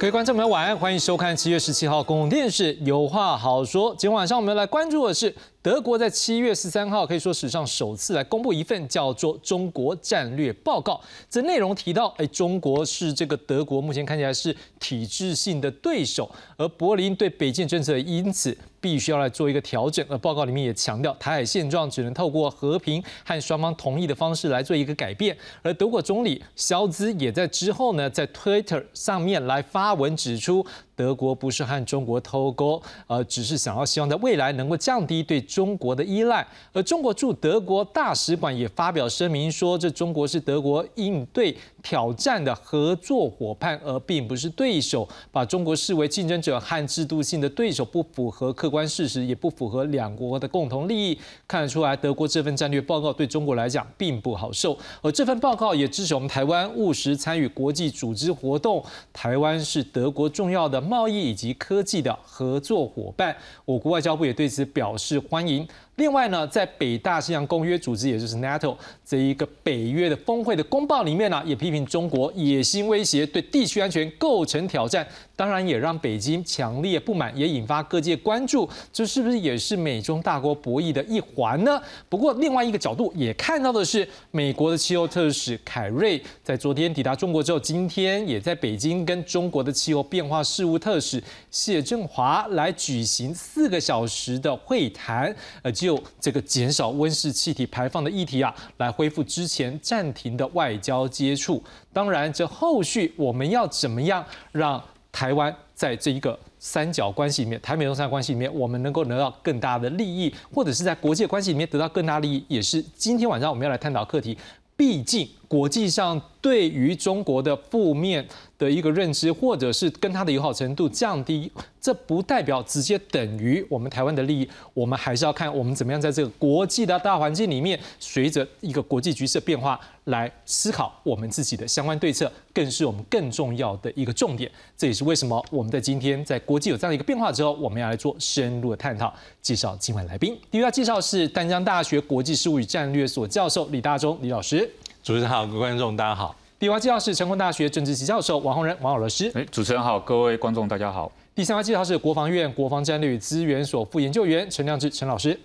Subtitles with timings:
[0.00, 3.90] 各位观众朋友，晚安，欢迎收看七月十七号公共电视《有话好说》。
[3.98, 5.34] 今天晚上我们要来关注的是。
[5.62, 10.94] 德国在七月十三号可以说史上首次来公布一份叫做《中国战略报告》。
[11.28, 20.02] 这内容提到，哎，中国是这个德国目前看起来是体制性的对手，而柏林对北京政策因此必须要来做一个调整。
[20.08, 25.36] 而报告里面也强调，台海现状只能透过和平和双方同意的方式来做一个改变。
[25.60, 30.64] 而德国总理肖兹也在之后呢，在 Twitter 上面来发文指出。
[31.00, 36.46] 德国不是和中国偷钩，呃，只是想要希望在未来能够降低对中国的依赖。
[36.74, 45.08] 而中国驻德国大使馆也发表声明说，这中国是德国应对挑战的合作伙伴，而并不是对手。
[45.30, 51.18] 把中国视为竞争者和制度性的对手，不符合客观事实，也不符合两国的共同利益。
[51.48, 54.76] 看得出来，德国这份战略报告对中国来讲并不好受。
[55.00, 58.84] 而这份报告也支持我们台湾务实参与国际组织活动。
[59.12, 60.80] 台湾是德国重要的。
[60.90, 65.64] 贸易以及科技的合作伙伴，我国外交部也对此表示欢迎。
[66.00, 75.06] 另外呢，在北大西洋公约组织，也就是 NATO 这一个北约的峰会的公报里面呢，也批评中国野心威胁对地区安全构成挑战，
[75.40, 81.80] 当然也让北京强烈不满，也引发各界关注，这是不是也是美中大国博弈的一环呢？
[82.10, 95.98] 不过另外一个角度也看到的是，美国的气候特使凯瑞在昨天抵达中国之后，今天也在北京跟中国的气候变化事务特使谢振华来举行四个小时的会谈，呃，就。
[96.20, 101.62] 这个减少温室气体排放的议题啊，来恢复之前暂停的外交接触。
[101.94, 114.36] 当然，这后续我们要怎么样让台湾在这一个三角关系里面，台美中三角关系里面，我们能够得到更大的利益，或者是在国际关系里面得到更大利益，也是今天晚上我们要来探讨课题。
[114.76, 118.24] 毕竟，国际上对于中国的负面。
[118.60, 121.50] 的一个认知，或者是跟它的友好程度降低，
[121.80, 124.46] 这不代表直接等于我们台湾的利益。
[124.74, 134.52] 我们还是要看我们怎么样在这个国际的大环境里面，随着一个国际局势的变化来思考我们自己的相关对策，更是我们更重要的一个重点。
[134.76, 139.10] 这也是为什么我们在今天在国际有这样的一个变化之后，我们要来做深入的探讨。
[139.40, 144.70] 介绍今晚来宾，第一位介绍是丹江大学国际事务与战略所教授李大忠李老师。
[145.02, 146.36] 主持人好，各位观众大家好。
[146.58, 149.32] 第二位介绍是成功大学政治系教授王宏仁王老师。
[149.34, 151.10] 哎，主持人好，各位观众大家好。
[151.34, 155.38] 第三位介绍是国防院国防战略与资源所副研究员陈亮志陈老师。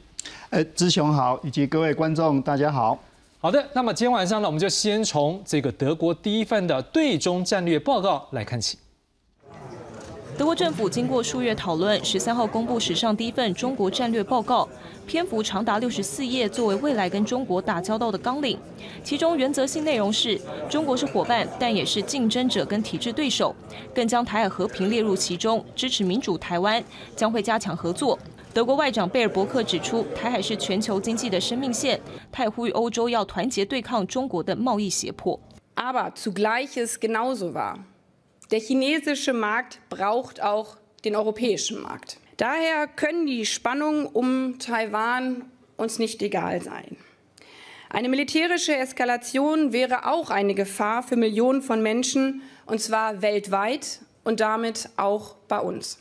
[0.50, 3.00] 哎，志雄好，以及各位观众大家好。
[3.40, 8.78] 好的，那么今天晚上呢，我们就先从这个德国第一份的对中战略报告来看起。
[10.38, 14.68] 德国政府经过数月讨论，十三号公布史上第一份中国战略报告，
[15.08, 18.60] 篇幅长达六十四页，作为未来跟中国打交道的纲领。
[19.02, 20.38] 其中原则性内容是：
[20.70, 23.56] 中国是伙伴，但也是竞争者跟体制对手，
[23.94, 26.84] 更将台海和平列入其中，支持民主台湾，
[27.16, 28.20] 将会加强合作。
[28.54, 31.98] 德国外长贝尔伯克指出，台海是全球经济的生命线，
[32.30, 35.40] 他也呼吁欧洲要团结对抗中国的贸易胁迫。
[38.52, 42.20] Der chinesische Markt braucht auch den europäischen Markt.
[42.38, 45.46] Daher können die Spannungen um Taiwan
[45.78, 46.98] uns nicht egal sein.
[47.90, 54.36] Eine militärische Eskalation wäre auch eine Gefahr für Millionen von Menschen, und zwar weltweit und
[54.38, 55.94] damit auch bei uns.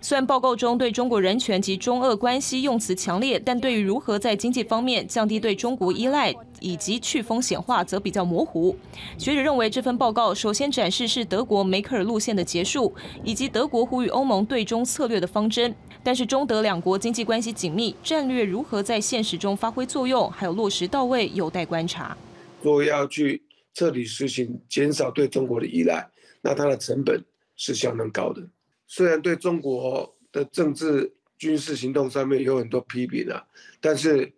[0.00, 8.76] 虽然报告中对中国人权及中俄关系用词强烈，但对于如何在经济方面降低对中国依赖以及去风险化，则比较模糊。
[9.18, 15.74] 学者认为，这份报告首先展示是德国梅克尔路线的结束，以及德国呼吁欧盟对中策略的方针。
[16.02, 22.16] 但是，中德两国经济关系紧密，战略如何在现实中发挥作用，还有落实到位，有待观察。
[22.62, 23.42] 如果要去
[23.74, 26.08] 彻底实行减少对中国的依赖，
[26.40, 27.22] 那它的成本
[27.60, 28.42] 是相当高的。
[28.86, 33.44] 虽然对中国的政治军事行动上面有很多批评啊，
[33.82, 34.32] 但是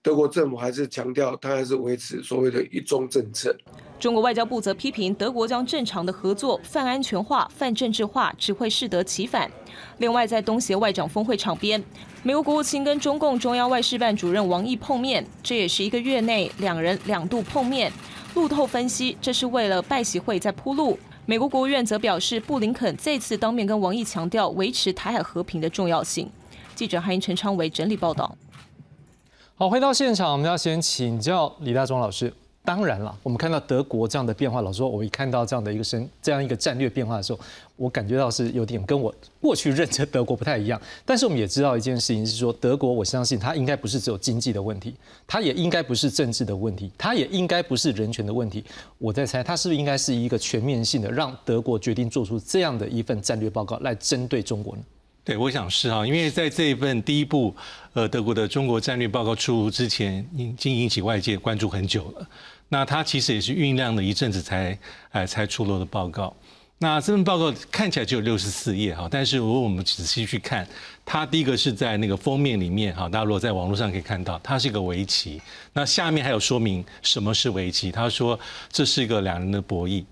[0.00, 3.54] 德国政府还是强调，它还是维持所谓的一中政策。
[3.98, 9.50] 中国外交部则批评德国将正常的合作泛安全化、泛政治化，只会适得其反。
[9.98, 11.82] 另外，在东协外长峰会场边，
[12.22, 17.92] 美国国务卿跟中共中央外事办主任王毅碰面，这也是一个月内两人两度碰面。
[18.34, 20.96] 路透分析，这是为了拜习会在铺路。
[21.30, 26.28] 美国国务院则表示，布林肯再次当面跟王毅强调维持台海和平的重要性。
[26.74, 28.36] 记者韩迎陈昌伟整理报道。
[29.54, 32.34] 好，回到现场，我们要先请教李大忠老师。
[32.62, 37.40] 当然了，我们看到德国这样的变化，老说，我一看到这样的一个生这样一个战略变化的时候，
[37.74, 40.80] 我感觉到是有点跟我过去认知德国不太一样。
[41.04, 44.94] 但是我们也知道一件事情是说，德国我相信它应该不是只有经济的问题，
[45.26, 48.62] 它也应该不是政治的问题，它也应该不是人权的问题。
[48.98, 54.82] 我在猜，它是不是应该是一个全面性的，让德国决定做出这样的一份战略报告来针对中国呢？
[55.22, 57.54] 对，我想是哈，因为在这一份第一部
[57.92, 62.26] 呃德国的中国战略报告出炉之前，已经引起外界关注很久了。
[62.68, 64.78] 那它其实也是酝酿了一阵子才
[65.10, 66.34] 哎才出炉的报告。
[66.78, 70.66] 那这份报告看起来只有六十四页哈，但是如果我们仔细去看，
[71.04, 75.38] 它第一个是在那个封面里面哈，大家如果在网络上可以看到，它是一个围棋。
[75.74, 78.40] 那下面还有说明什么是围棋，他说
[78.72, 80.02] 这是一个两人的博弈，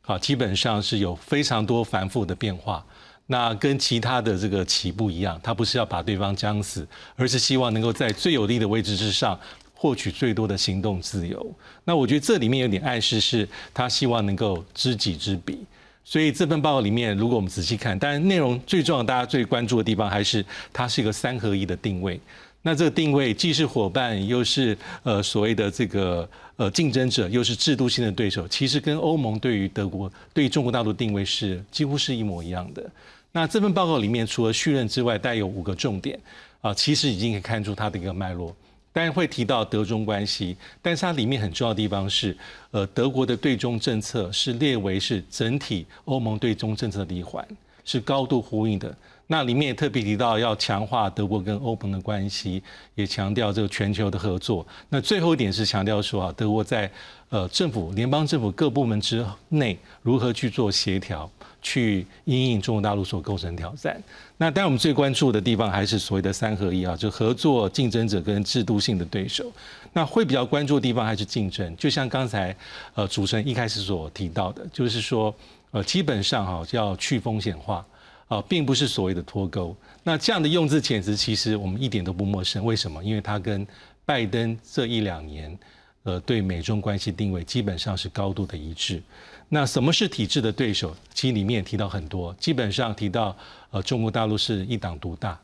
[0.00, 2.84] 好，基本上是有非常多繁复的变化。
[3.26, 6.86] 那跟其他的这个棋不一样，他不是要把对方将死，
[7.16, 9.38] 而是希望能够在最有利的位置之上
[9.74, 11.54] 获取最多的行动自由。
[11.84, 15.58] 那我觉得这里面有点暗示是，他希望能够知己知彼。
[16.04, 22.20] 所以这份报告里面，如果我们仔细看，当然内容最重要，大家最关注的地方还是它是一个三合一的定位。
[22.62, 32.88] 那这个定位既是伙伴，又是呃所谓的这个呃竞争者，又是制度性的对手，其实跟欧盟对于德国、对于中国大陆定位是几乎是一模一样的。
[33.36, 36.18] 那这份报告里面，除了续任之外，带有五个重点
[36.62, 38.56] 啊，其实已经可以看出它的一个脉络。
[38.94, 42.34] 当然会提到德中关系，但是它里面很重要的地方是，
[42.70, 47.46] 呃，德国的对中政策是列为是整体欧盟对中政策的一环，
[47.84, 48.96] 是高度呼应的。
[49.26, 52.62] 那里面也特别提到要强化德国跟欧盟的关系，
[52.94, 54.66] 也强调这个全球的合作。
[54.88, 56.90] 那最后一点是强调说啊，德国在
[57.28, 61.30] 呃政府、联邦政府各部门之内如何去做协调。
[61.66, 64.00] 去应应中国大陆所构成挑战。
[64.36, 69.50] 那当然，我们最关注的地方还是所谓的三合一啊，就合作、竞争者跟制度性的对手。
[69.92, 71.76] 那会比较关注的地方还是竞争。
[71.76, 72.54] 就像刚才
[72.94, 75.34] 呃主持人一开始所提到的，就是说
[75.72, 77.84] 呃基本上哈要去风险化
[78.28, 79.74] 啊，并不是所谓的脱钩。
[80.04, 82.64] 那这样的用字遣词，其实我们一点都不陌生。
[82.64, 83.02] 为什么？
[83.02, 83.66] 因为它跟
[84.04, 85.58] 拜登这一两年
[86.06, 89.02] 呃对美中关系定位基本上是高度的一致。
[89.48, 90.94] 那什么是体制的对手？
[91.12, 93.36] 其实里面提到很多，基本上提到，
[93.72, 95.36] 呃，中国大陆是一党独大。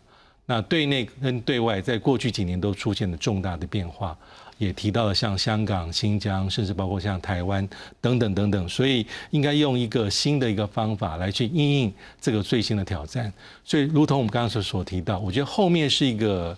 [0.46, 4.16] 那对内跟对外，在过去几年都出现了重大的变化，
[4.58, 7.68] 也提到了像香港、新疆，甚至包括像台湾
[8.00, 8.68] 等等等等。
[8.68, 13.32] 所以应该用一个新的一个方法来去应应这个最新的挑战。
[13.64, 16.56] 所以，如同我们刚刚所所提到，我觉得后面是一个。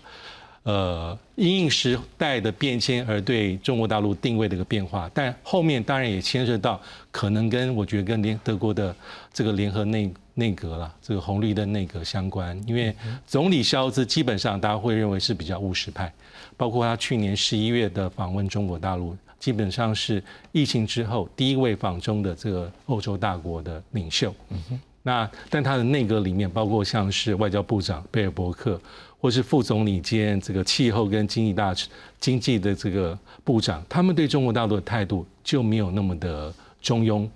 [0.65, 6.81] 呃，因应时代的变迁而对中国大陆定位的一个变化，但后面当然也牵涉到
[7.11, 8.95] 可能跟我觉得跟联德国的
[9.31, 12.91] 这个联合内内阁了，这个红绿灯内阁相关，因为
[13.27, 16.11] 总理肖兹基本上大家会认为是比较务实派，
[16.57, 20.21] 包括他去年十一月的访问中国大陆，基本上是
[20.51, 24.33] 疫情之后第一位访中的这个欧洲大国的领袖。
[24.49, 28.77] 嗯哼那但他的内阁里面，包括像是外交部长贝尔伯克。
[29.17, 37.27] 或是副总理兼这个气候跟经济大臣、经济的这个部长，他们对中国大陆的态度就没有那么的中庸，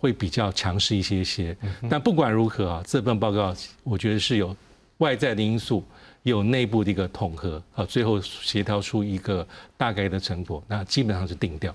[0.00, 1.54] 会比较强势一些些。
[1.90, 4.56] 但不管如何啊，这份报告我觉得是有
[4.98, 5.84] 外在的因素，
[6.22, 11.74] 有内部的一个统合啊，最后协调出一个大概的成果，那基本上是定调。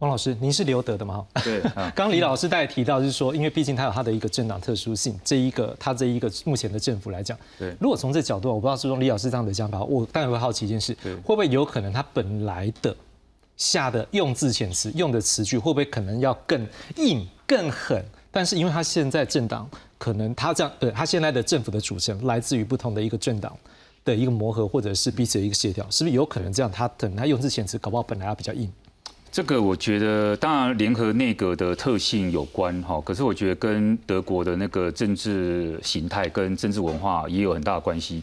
[0.00, 1.26] 王老师，您是留德的吗？
[1.42, 1.62] 对，
[1.96, 12.94] 刚李老师大概提到，就是说，因为毕竟他有他的一个政党特殊性，这一个他这一个目前的政府来讲，对，如果从这角度，我不知道是用李老师这样的讲法，我当然会好奇一件事，会不会有可能他本来的
[13.56, 18.04] 下的用字遣词用的词句，会不会可能要更硬、更狠？
[18.30, 23.56] 但是因为他现在政党可能他这样，对他现在的政府的组成来自于不同的一个政党
[24.04, 26.70] 的一个磨合，或者是彼此的一个协调，是不是有可能这样？
[26.70, 28.70] 他可能他用字遣词搞不好本来要比较硬。
[29.36, 38.22] 这个我觉得，当然联合内阁的特性有关哈，可是我觉得跟德国的那个政治形态跟政治文化也有很大的关系。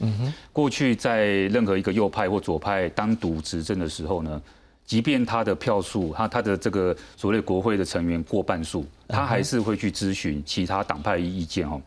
[0.52, 4.42] 过去在任何一个右派或左派单独执政的时候呢，
[4.88, 11.80] 即便他的票数，他他的这个所谓国会的成员过半数，他还是会去咨询其他党派意见哦。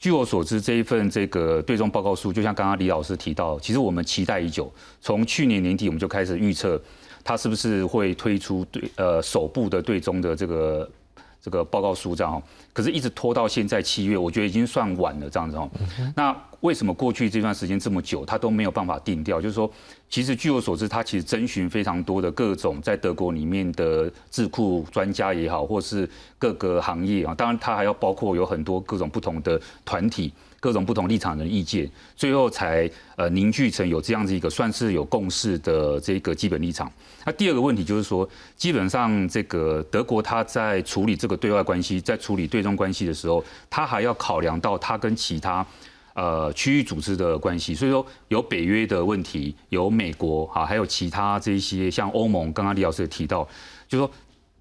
[0.00, 4.68] 据我所知，这一份这个对中报告书，就像刚刚李老师提到，其实我们期待已久，
[5.00, 6.82] 从去年年底我们就开始预测。
[7.24, 10.90] 他是不是会推出对呃首部的对中的这个
[11.40, 12.42] 这个报告书这样？
[12.72, 15.68] 可是，一直拖到现在七月，我觉得已经算晚了这样子哦。
[16.16, 19.40] 那为什么过去这段时间这么久，他都没有办法定调？
[19.40, 19.70] 就是说，
[20.08, 30.32] 其实据我所知，他其实征询非常多的各种在德国里面的智库专家也好，或是各个行业啊，当然他还要包括有很多各种不同的团体。
[30.62, 36.90] 各种不同立场的意见，最后才呃凝聚成有这样子一个算是有共识的这个基本立场。
[37.24, 45.66] 那第二个问题就是说，基本上这个德国他在处理这个对外关系，在处理对中关系的时候，他还要考量到他跟其他
[46.14, 47.74] 呃区域组织的关系。
[47.74, 53.42] 所以说有北约的问题，有美国啊，还有其他这些像欧盟，刚刚李老师也提到，
[53.88, 54.08] 就是说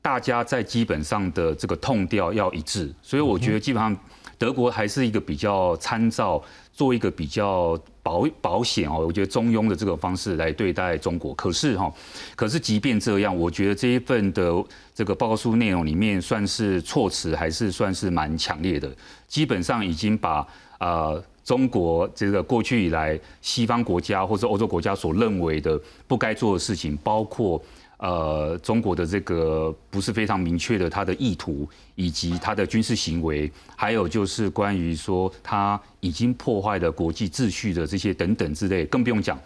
[0.01, 2.91] 大家在基本上的这个痛调要一致。
[3.03, 3.95] 所以我觉得基本上
[4.41, 6.41] 德国还是一个比较参照。
[6.73, 11.35] 做一个比较保保险哦，我觉得中庸的这个方式来对待中国。
[11.35, 11.93] 可是哈，
[12.33, 14.51] 可是即便这样，我觉得这一份的
[14.95, 18.89] 这个报告书内容里面，算是措辞还是算是蛮强烈的。
[19.27, 20.47] 基本上已经把
[20.79, 27.61] 呃中国这个过去以来西方国家或者欧洲国家所认为的不该做的事情，包括。
[28.01, 39.39] 呃，中国的这个不是非常明确的他的意图，以及他的军事行为，还有就是关于说他已经破坏了国际秩序的这些等等之类，更不用讲。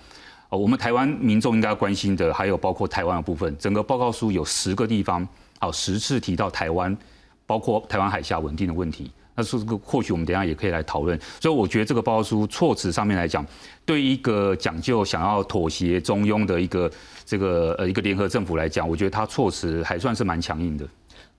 [0.50, 3.54] 我们台湾民众应该关心的，还有包括台湾的部分。
[3.60, 5.28] 整个报告书有十个地方，
[5.60, 6.98] 好十次提到台湾，
[7.46, 9.12] 包括台湾海峡稳定的问题。
[9.36, 11.20] 那说这个或许我们等下也可以来讨论。
[11.40, 13.46] 所以我觉得这个包书措辞上面来讲，
[13.86, 16.90] 对一个讲究想要妥协中庸的一个
[17.26, 20.88] 这个呃一个联合政府来讲，我觉得他措辞还算是蛮强硬的。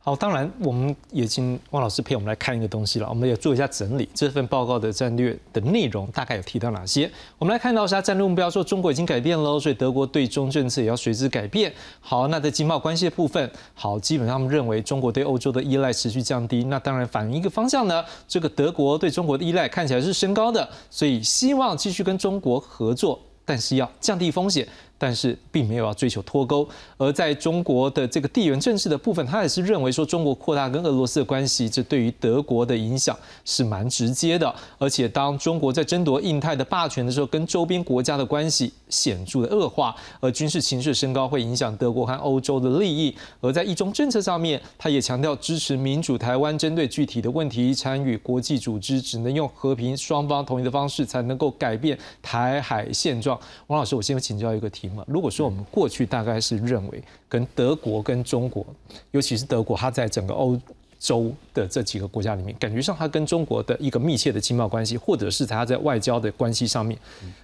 [0.06, 3.08] 好，当然我们也请汪老师陪我们来看一个东西了。
[3.08, 7.10] 我们也做一下整理，这份报告的战略的内容大概有提到哪些？
[7.38, 11.74] 我们来看到是它战略目标，说中国已经改变喽，所以德国对中政策也要随之改变。
[11.98, 16.62] 好，那在经贸关系的部分，好，基本上他们认为中国对欧洲的依赖持续降低。
[16.62, 24.68] 那当然反映一个方向呢，这个德国对中国的依赖看起来是升高的，所以希望继续跟中国合作，但是要降低风险。
[24.98, 34.54] 但是并没有要追求脱钩，而在中国的这个地缘政治的部分，他也是认为说中国扩大跟俄罗斯的关系，这对于德国的影响是蛮直接的。
[34.78, 43.14] 而且当中国在争夺印太的霸权的时候，跟周边国家的关系显著的恶化，而军事情势升高会影响德国和欧洲的利益。
[43.40, 53.38] 而在一中政策上面，他也强调支持民主台湾，针对具体的问题参与国际组织，只能用和平双方同意的方式才能够改变台海现状。
[53.66, 54.85] 王老师，我先请教一个题。
[55.06, 58.66] 如果说我们过去大概是认为跟德国跟中国，
[59.10, 60.58] 尤其是德国，它在整个欧
[60.98, 66.98] 洲的这几个国家里面，感觉上它跟中国的一个密切的经贸关系，或者是它在外交的关系上面，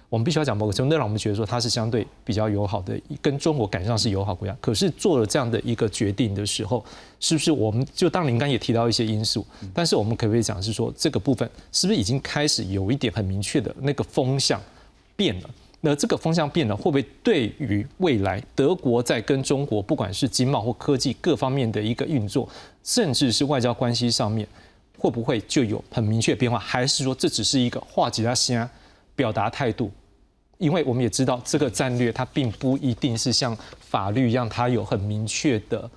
[0.09, 4.57] 我们必须要讲某个程度，让我们觉得说它是相对比较友好的，跟中国感觉上是友好国家。
[4.59, 6.83] 可是做了这样的一个决定的时候，
[7.19, 14.59] 是不是我们就当您刚也提到一些因素，但是我们可不可以讲是说这个部分是不是已经开始有一点很明确的那个风向
[15.15, 15.49] 变了？
[15.85, 22.47] 那这个方向变了，会不会对于未来德国在跟中国不管是经贸或科技各方面的一个运作，
[22.85, 24.47] 甚至是外交关系上面，
[24.97, 26.57] 会不会就有很明确变化？
[26.57, 28.67] 还是说这只是一个化解他先
[29.13, 29.91] 表达态度？
[30.57, 35.89] 因为我们也知道这个战略它并不一定是像法律一样，它有很明确的。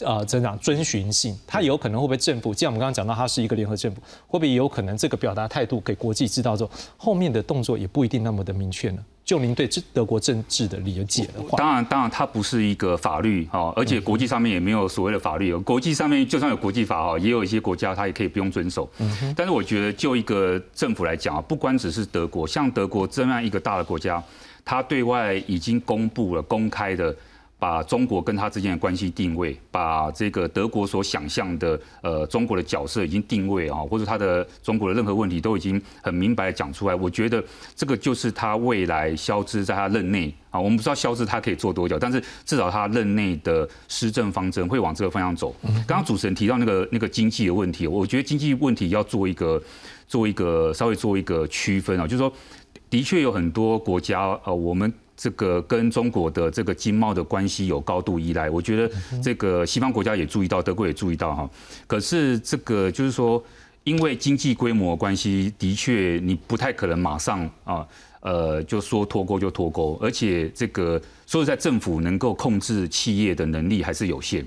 [0.00, 2.54] 呃，增长遵循性，它有可能会不会政府？
[2.54, 9.04] 既然我们刚刚讲到它是一个联合政府，会不会也有可能这个表达态度给国际知道之后，后面的动作也不一定那么的明确呢？
[9.28, 15.54] 就您对这德国政治的理解的话，当然，当然它不是一个法律哈，而且国际上面也没有所谓的法律。
[15.56, 18.90] 国际上面就算有国际法哈，也有一些国家它也可以不用遵守。
[19.36, 24.22] 但是我觉得，就一个政府来讲啊，不光只是德国，像德国这样一个大的国家，
[24.64, 27.14] 它对外已经公布了公开的。
[27.58, 36.94] 把中国跟他之间的关系定位，把这个德国所想象的呃中国的角色已经定位啊，或者他的中国的任何问题都已经很明白讲出来。
[36.94, 37.42] 我觉得
[37.74, 45.52] 这个就是他未来肖兹在他任内啊，我们不知道肖兹他可以做多久，但是至少他任内的施政方针会往这个方向走。
[45.62, 49.60] 刚刚主持人提到那个那个经济的问题，我觉得经济问题要做一个
[50.06, 52.32] 做一个稍微做一个区分啊，就是说
[52.88, 54.92] 的确有很多国家呃我们。
[55.18, 61.50] 这个跟中国的这个经贸的关系有高度依赖，我觉得这个西方国家也注意到，德国也注意到哈。
[61.86, 63.42] 可是这个就是说，
[63.82, 67.86] 因为经济规模关系，的确你不太可能马上啊。
[68.20, 74.42] 呃，就说脱钩就脱钩，而且这个说实在，政府能够控制企业的能力还是有限。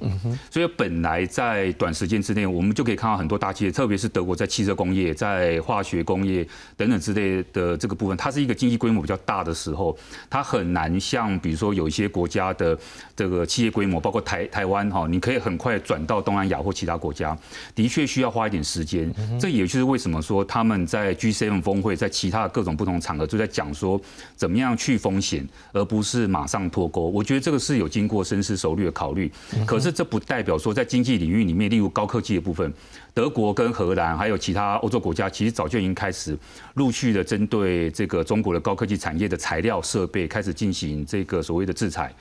[0.49, 6.43] 所以本来在短时间之内，我们就可以看到很多大企业，特别是德国在汽车工业、在化学工业
[6.75, 9.95] 等等之类的这个部分，它是一个经济规模比较大的时候，
[10.27, 12.75] 它很难像比如说有一些国家的
[13.15, 17.37] 这个企业规模，包括台台湾哈，你可以很快转到东南亚或其他国家，
[17.75, 19.13] 的确需要花一点时间。
[19.39, 23.47] 这也就是为什么说他们在 G7 峰会，在其他各种不同场合都在。
[23.51, 23.99] 讲说
[24.37, 27.09] 怎么样去风险，而不是马上脱钩。
[27.09, 29.31] 我觉得这个是有经过深思熟虑的考虑。
[29.65, 32.73] 可是这不代表说在经济领域里面，例如高科技的部分。
[33.13, 36.37] 德国跟荷兰还有其他欧洲国家，其实早就已经开始
[36.75, 42.13] 陆续的针对这个中国的高科技产业的材料设备开始进行这个所谓的制裁，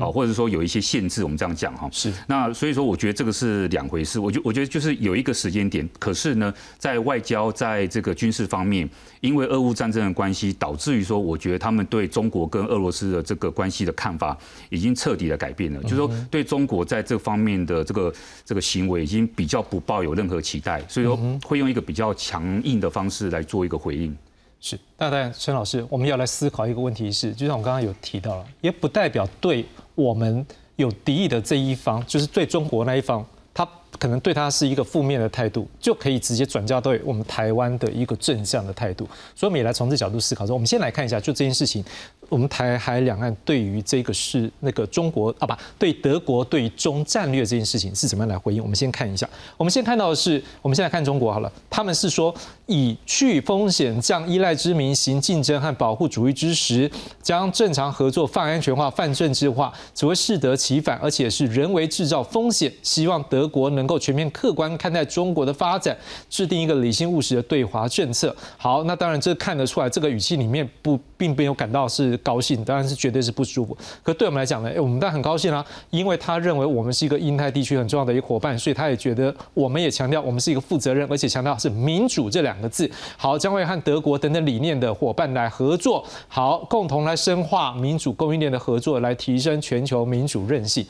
[0.00, 1.88] 啊，或者说有一些限制，我们这样讲哈。
[1.90, 2.12] 是。
[2.28, 4.20] 那所以说，我觉得这个是两回事。
[4.20, 8.88] 我觉我觉得就是有一个时间点，可是呢，在外交在这个军事方面，
[9.20, 14.36] 因为俄乌战争的关系，导致于说，我觉得他们对中国跟俄罗斯的这个关系的看法
[14.70, 20.35] 已经彻底的改变了，就是说对中国在这方面的这个这个行为，已经比较不抱有任何。
[20.40, 24.16] 期待，所以说会用一个比较强硬的方式来做一个回应。
[24.58, 29.64] 是，但但陈老师，我们要来思考一个问题是，就像我刚刚有提到了，也不代表对
[29.94, 30.44] 我们
[30.76, 39.06] 有敌意的这一方，就是对中国那一方，他可能对他是一个负面的态度，就可以直接转嫁对我们台湾的一个正向的态度。
[39.34, 40.46] 所以我们也来从这角度思考。
[40.46, 41.84] 说，我们先来看一下，就这件事情。
[42.28, 48.60] 我们台海两岸对于这个是那个中国啊，不对德国对中战略这件事情是怎么样来回应？
[48.60, 49.28] 我们先看一下。
[49.56, 52.34] 我们先看到的是，我们现在看中国好了，他们是说
[52.66, 56.90] 以去风险、降依赖之名行竞争和保护主义之实，
[57.22, 62.72] 将正常合作泛安全化、泛政治化，只会适得其反，而且是人为制造风险。
[62.82, 65.96] 希望德国能够全面客观看待中国的发展，
[66.28, 68.34] 制定一个理性务实的对华政策。
[68.56, 72.15] 好，那当然这看得出来，这个语气里面不并没有感到是。
[72.18, 82.90] 高兴当然是绝对是不舒服，可对我们来讲呢，哎，我们当然很高兴啦，因为他认为我们是一个印太地区很重要的一个伙伴，所以他也觉得我们也强调我们是一个负责任，而且强调是民主这两个字。
[83.16, 90.86] 好，将会和德国等等理念的伙伴来合作，好，共同来深化民主供应链的合作，来提升全球民主韧性。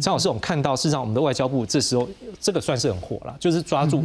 [0.00, 2.06] 张老师，我们看到，事实上我们的外交部这时候
[2.40, 4.04] 这个算是很火了，就是抓住。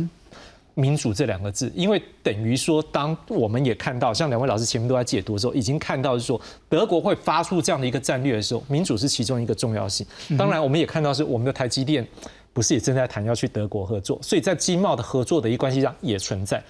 [0.73, 10.05] 民主这两个字，因为等于说，当我们也看到，像两位老师前面都在解读的时候，已经看到是说，德国会发出这样的一个战略的时候，民主是其中一个重要性。
[10.37, 12.07] 当然，我们也看到是我们的台积电
[12.53, 16.61] 不是也正在谈要去德国合作，所以在经贸的合作的一个关系上也存在。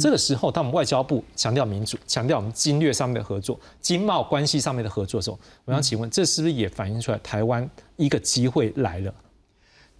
[0.00, 9.14] 这个时候，当我们外交部强调民主，强调我们经略上面的合作、经贸关系上面的合作的时候，我想请问，这是不是也反映出来台湾一个机会来了？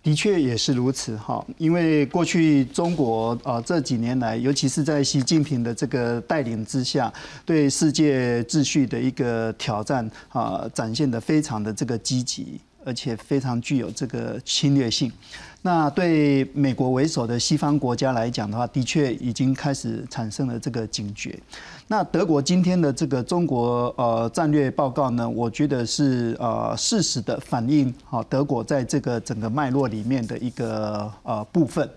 [0.02, 7.12] 的确也是如此哈，因为过去中国啊这几年来，尤其是在习近平的这个带领之下，
[7.44, 15.12] 对世界秩序的一个挑战啊，展现的非常的这个积极，而且非常具有这个侵略性。
[15.62, 21.38] 那对美国为首的西方国家来讲的话，的确已经开始产生了这个警觉。
[21.86, 31.88] 那德国今天的这个中国呃战略报告呢，我觉得是呃事实的反映，好德国在这个整个脉络里面的一个呃部分。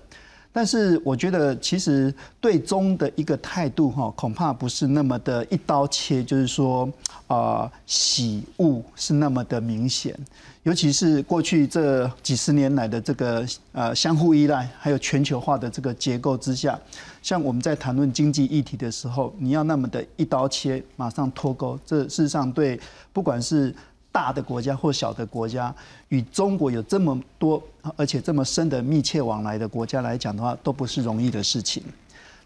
[0.53, 6.87] 但是我觉得其实对中的一个态度哈，恐怕不是那么的一刀切，就是说
[7.25, 10.15] 啊喜恶是那么的明显。
[10.61, 16.79] 尤其是过去这几十年来的这个呃相互依赖，还有全球化的这个结构之下，
[17.21, 22.79] 像我们在谈论经济议题的时候，你要那么的一刀切，马上脱钩，这事实上对
[23.11, 23.75] 不管是
[24.13, 25.73] 大的国家或小的国家，
[26.09, 27.61] 与中国有这么多
[27.97, 31.83] 而且这么深的密切往来的国家来讲的话，都不是容易的事情。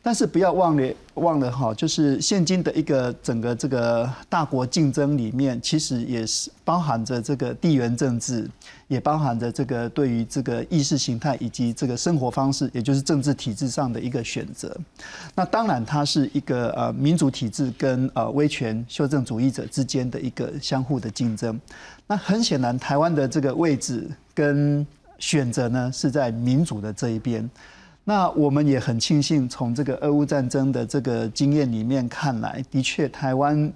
[0.01, 8.49] 但是不要忘了，忘了哈，就是现今的一个整个这个大国竞争里面，其实也是包含着这个地缘政治，
[8.87, 14.73] 也包含着这个对于这个意识形态以及这个生活方式，也就是政治体制上的一个选择。
[15.35, 21.59] 那当然，它是一个呃民主体制跟呃威权修正主义者之间的一个相互的竞争。
[22.05, 24.87] 那很显然，台湾的这个位置跟
[25.19, 27.49] 选择呢，是在民主的这一边。
[28.09, 33.69] 那我们也很庆幸，从这个俄乌战争的这个经验里面看来，的确，台湾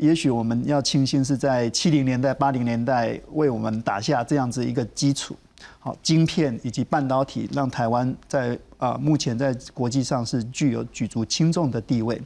[0.00, 5.36] 也许我们要庆幸是在七零年代、八零年代为我们打下这样子一个基础，
[5.78, 12.20] 好，晶片以及半导体，让台湾在啊目前在国际上是具有举足轻重的地位。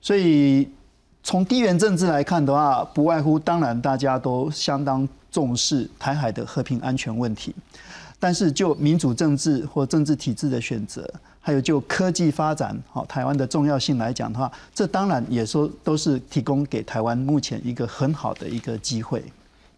[0.00, 0.66] 所以
[1.22, 7.54] 从地缘政治来看的话，不外乎当然大家都相当重视台海的和平安全问题。
[8.18, 11.08] 但是就民主政治或政治体制的选择，
[11.40, 19.22] 还有就科技发展，好台湾的重要性来讲的话，这当然也说都是提供给台湾目前一个很好的一个机会。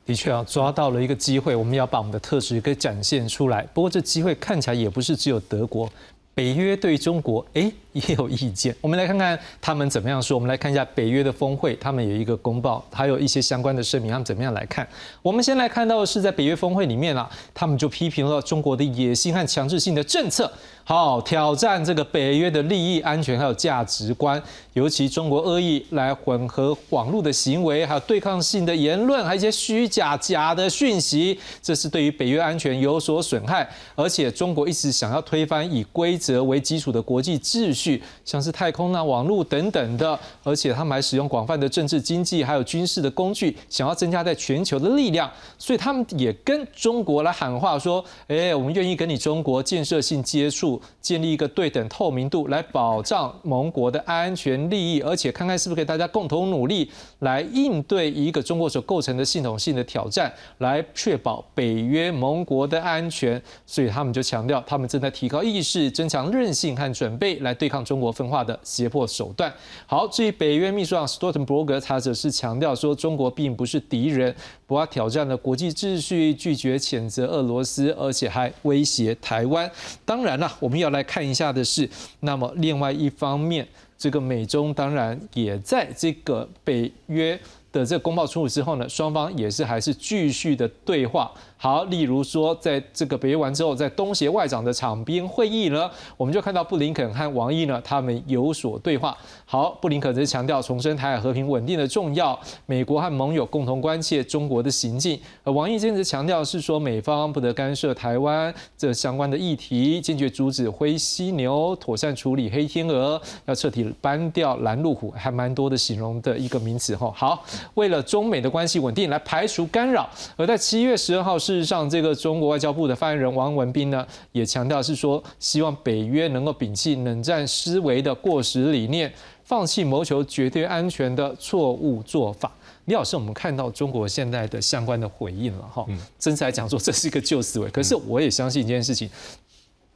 [0.05, 3.62] 的确啊，抓到了一个机会，我们要把我们的特质给展现出来。
[3.75, 5.90] 不过这机会看起来也不是只有德国。
[6.37, 8.77] 北约对中国，诶，也有意见。
[8.83, 10.37] 我们来看看他们怎么样说。
[10.37, 14.87] 我们来看一下北约的峰会，他们有一个公报，还有一些相关的声明，他们怎么样来看？
[15.22, 20.53] 我们先来看到的是在北约峰会里面啊，他们就批评了中国的野心和强制性的政策。
[20.88, 24.40] 好，挑战这个北约的利益、安全还有价值观，
[24.75, 33.68] 尤其中国恶意来混合网络的行为，还有对抗性的言论，还有一些虚假假的讯息，这是对于北约安全有所损害。
[33.96, 45.29] 而且中国一直想要推翻以规则为基础的国际秩序，像是太空啊、网络等等的，而且他们还使用广泛的政治、经济还有军事的工具，想要增加在全球的力量。
[45.59, 63.40] 所以他们也跟中国来喊话说：“哎，我们愿意跟你中国建设性接触。”建立一个对等透明度，来保障盟国的安全利益，而且看看是不是可以大家共同努力来应对一个中国所构成的系统性的挑战，来确保北约盟国的安全。
[63.64, 69.52] 所以他们就强调，他们正在提高意识，增强韧性和准备来对抗中国分化的胁迫手段。
[69.87, 74.35] 好，至于北约秘书长斯托滕伯格，他则是强调说，中国并不是敌人，
[74.66, 79.70] 不要挑战了国际秩序，拒绝谴责俄罗斯，而且还威胁台湾。
[80.05, 80.52] 当然了。
[80.59, 81.88] 我们要来看一下的是，
[82.20, 83.66] 那么另外一方面，
[83.98, 87.38] 这个美中当然也在这个北约
[87.72, 91.32] 的这个公报出炉之后呢，双方也是还是继续的对话。
[91.59, 99.16] 好，例如说，在这个北约完之后，在东协外长的场边会议呢，我们就看到布林肯和王毅呢，他们有所对话。
[99.47, 105.19] 好，布林肯则强调重申台海和平稳定的重要，美国和盟友共同关切中国的行径。
[105.45, 117.11] 而王毅坚持强调是说，美方不得干涉台湾这相关的议题，坚决阻止灰犀牛，妥善处理黑天鹅，要彻底搬掉拦路虎，还蛮多的形容的一个名词哈。
[117.16, 117.42] 好，
[117.75, 120.07] 为了中美的关系稳定，来排除干扰。
[120.37, 121.38] 而在七月十二号。
[121.46, 129.12] 事实上，这个中国外交部的发言人王文斌呢，也强调是说，希望北约能够摒弃冷战思维的过时理念，
[129.44, 132.52] 放弃谋求绝对安全的错误做法。
[132.87, 135.87] 李老师，我们看到中国现在的相关的回应了哈，
[136.18, 139.09] 真实来讲说这是一个旧思维，可是我也相信一件事情，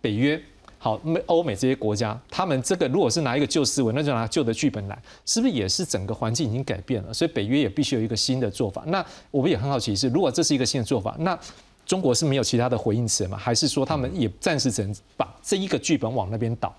[0.01, 0.41] 北约。
[0.83, 7.13] 好，美欧美这些国家，他们这个如果是拿一个旧思维，那就拿旧的剧本来，是不是也是整个环境已经改变了？
[7.13, 8.83] 所以北约也必须有一个新的做法。
[8.87, 11.39] 那我们也很好奇是，如果这是一个新的做法，那
[11.85, 13.37] 中国是没有其他的回应词吗？
[13.37, 16.75] 还是说他们也暂时只能把这一个剧本往那边倒？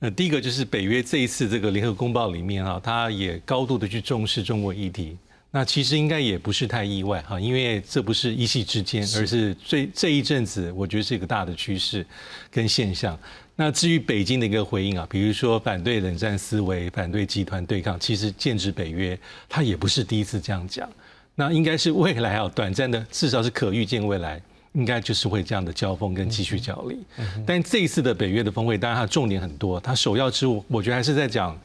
[0.00, 5.16] 呃，第一个就是北约这一次这个联合公报里面啊，他也高度的去重视中国议题。
[5.56, 12.04] 那其实应该也不是太意外哈，因为这不是一夕之间，而是最这一阵子，我觉得是一个大的趋势
[12.50, 13.16] 跟现象。
[13.54, 19.16] 那至于北京的一个回应啊，比如说反对冷战思维、反对集团对抗，其实剑指北约，
[19.48, 20.90] 他也不是第一次这样讲。
[21.36, 26.98] 那应该是未来啊，短暂的，至少是可预见未来，应该就是会这样的交锋跟继续角力。
[27.46, 31.56] 但这一次的北约的峰会，当然它重点很多，它首要之务，我觉得还是在讲。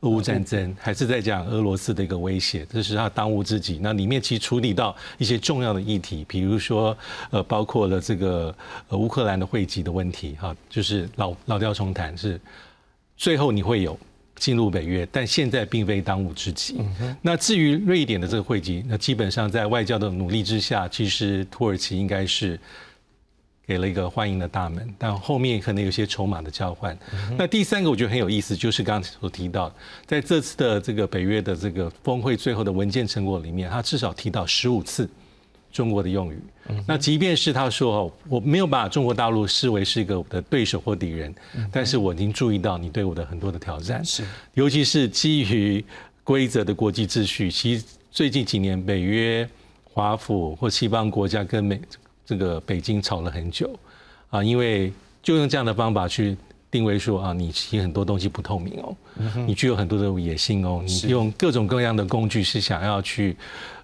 [0.00, 3.78] 俄乌战争 还是在讲俄罗斯的一个威胁，这是他当务之急。
[3.82, 6.96] 那里面其实处理到一些重要的议题，比如说
[7.30, 8.54] 呃，包括了这个
[8.88, 12.40] 呃乌克兰的汇集的问题，哈，就是老老调重弹，是
[13.16, 13.98] 最后你会有
[14.36, 16.80] 进入北约，但现在并非当务之急。
[17.20, 22.58] 那至于瑞典的这个汇集，那基本上在外交的努力之下，其实土耳其应该是。
[23.68, 26.98] 给了一个欢迎的大门，但后面可能有些筹码的交换。
[27.36, 29.70] 那第三个我觉得很有意思，就是刚才所提到，
[30.06, 35.06] 在这次的这个北约的这个峰会最后的文件成果里面，他至少提到十五次
[35.70, 36.40] 中国的用语。
[36.86, 41.34] 那即便是他说我没有把中国大陆视为是一个我的对手或敌人，
[41.70, 45.84] 但是我已经注意到你对我的很多的挑战，是尤其是基于
[46.24, 47.50] 规则的国际秩序。
[47.50, 49.46] 其实最近几年，北约、
[49.84, 51.78] 华府或西方国家跟美。
[52.28, 53.74] 这个北京吵了很久，
[54.28, 56.36] 啊，因为就用这样的方法去
[56.70, 58.94] 定位说啊，你其实很多东西不透明哦，
[59.46, 63.34] 你具有很多的野心哦，你用各种各样的工具是想要去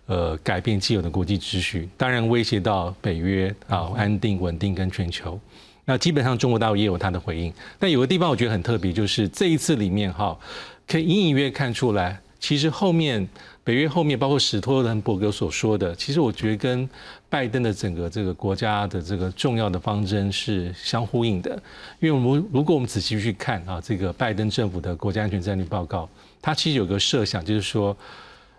[0.05, 5.41] 呃改变既有的国际秩序，当然威胁到北约啊安定稳定跟全球。
[5.87, 10.39] 那基本上中国大陆也有它的回应，但有个地方我觉得很特别，就是这一次里面哈，
[10.87, 13.27] 可以隐隐约看出来，其实后面。
[13.65, 16.87] 北约后面包括史托伦伯格所说的，其实我觉得跟
[17.31, 21.51] 拜登的整个这个国家的这个重要的方针是相呼应的。
[21.99, 26.07] 因为我们如果我们仔细去看啊，这个拜登政府的国家安全战略报告，
[26.43, 27.97] 它其实有个设想，就是说，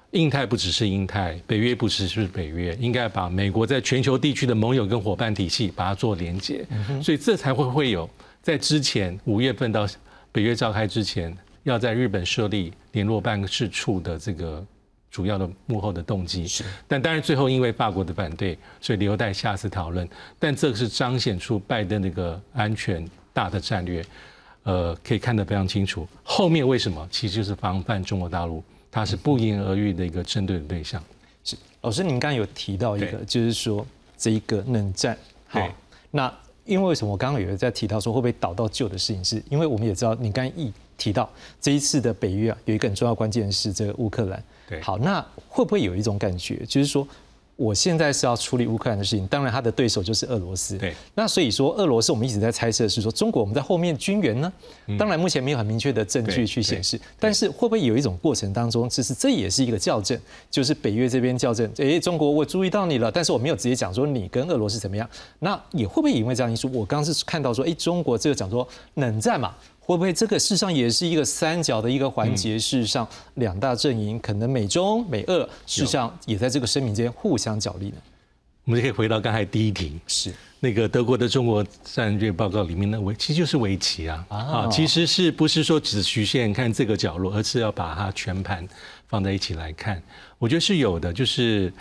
[0.10, 6.65] 印太不只是印太，北约不只是北约，应该把美国在全球地区的盟友跟伙伴体系把它做连接，
[7.04, 8.10] 所以这才会会有
[8.41, 9.88] 在之前五月份到
[10.32, 14.65] 北约召开之前，要在日本设立联络办事处的这个。
[15.15, 20.06] 主要的幕后的动机是，但当然最后因为法国的反对，所以留待下次讨论。
[20.38, 24.06] 但这个是彰显出拜登那个安全大的战略。
[24.63, 26.06] 呃，可以看得非常清楚。
[26.21, 27.08] 后面为什么？
[27.10, 31.01] 其实就是防范中国大陆，它是不言而喻的一个针对的对象。
[31.45, 35.17] 是老师，您刚刚有提到一个，就是说这一个冷战。
[35.47, 35.65] 好，
[36.12, 36.30] 那
[36.65, 41.30] 因为为什么我刚刚有在提到说会不会导到旧的事情，是因为我们也知道，你刚刚一提到
[41.62, 44.43] 这一次的北约啊，有一个很重要关键是这个乌克兰。
[44.69, 47.08] 对，好，那会不会有一种感觉，就是说？
[47.58, 50.78] 我现在是要处理乌克兰的事情，当然他的对手就是俄罗斯。
[50.78, 54.51] 对，那所以说俄罗斯我们一直在猜测是说中国我们在后面军援呢？
[54.99, 60.19] 当然目前没有很明确的证据去显示，但是会不会有一种过程当中，其实这也是一个校正，
[60.51, 66.69] 就是北约这边校正，哎，中国我注意到你了，但是我没有直接讲说你跟俄罗斯怎么样，那也会不会因为这样因素？
[66.73, 69.56] 我刚是看到说，哎，中国这个讲说冷战嘛。
[69.86, 72.58] 会不会这个事实上也是一个三角的一个环节？
[72.58, 77.98] 事实上，两大阵营可能美中美俄，事实上也在这个声明间互相角力呢。
[78.63, 88.67] 我们可以回到刚才第一题，是那个德国的中国战略报告里面的围，其实就是围棋啊啊，其实是不是说只局限看这个角落，而是要把它全盘
[89.08, 90.02] 放在一起来看？
[90.39, 91.71] 我觉得是有的，就是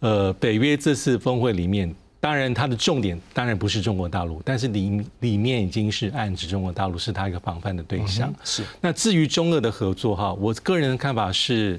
[0.00, 1.94] 呃，北约这次峰会里面。
[2.24, 8.34] 当然，它的重点当然不是中国大陆，但是里里面已经是暗指中国大陆是它一个防范的对象。
[8.42, 8.64] 是。
[8.80, 11.78] 那至于中俄的合作哈，我个人的看法是，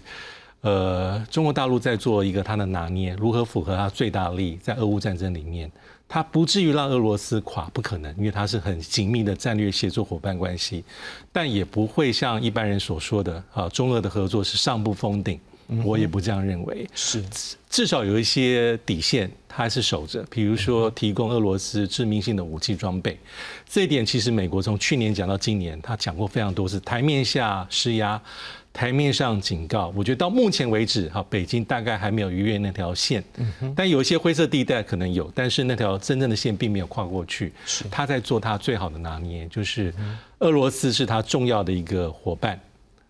[0.61, 5.67] 呃，中国大陆在做一个它的拿捏，如何符合它最大利益，在俄乌战争里面，
[6.07, 10.83] 它不至于让俄罗斯垮，不可能，因为它是很紧密的战略协作伙伴关系，
[11.31, 15.39] 但也不会像一般人所说的啊，中俄的合作是上不封顶。
[15.83, 17.23] 我也不这样认为，是。
[17.69, 20.23] 至少有一些底线，它还是守着。
[20.29, 23.17] 比如说，提供俄罗斯致命性的武器装备，
[23.67, 28.21] 这一点其实美国从去年讲到今年，他讲过非常多次，台面下施压，
[28.71, 29.91] 台面上警告。
[29.93, 33.21] 我觉得到目前为止，哈，北京大概还没有逾越那条线，
[33.75, 37.51] 但有一些灰色地带可能有，但是那条真正的线并没有跨过去。
[37.91, 39.93] 他在做他最好的拿捏，就是
[40.39, 42.57] 俄罗斯是他重要的一个伙伴。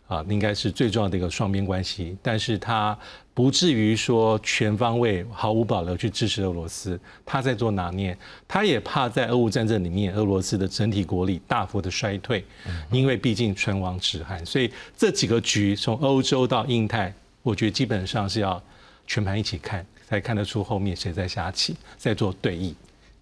[0.07, 2.97] 啊，应该是最重要的一个双边关系，但是他
[3.33, 8.15] 不至于说全方位毫无保留去支持俄罗斯，他在做拿捏，
[8.47, 12.45] 他也怕在俄乌战争里面俄罗斯的整体国力大幅的衰退，
[12.91, 18.61] 因为毕竟唇亡齿寒，所以这几个局从欧洲到印太，我觉得基本上是要
[19.07, 22.73] 全盘一起看，才看得出后面谁在下棋，在做对弈。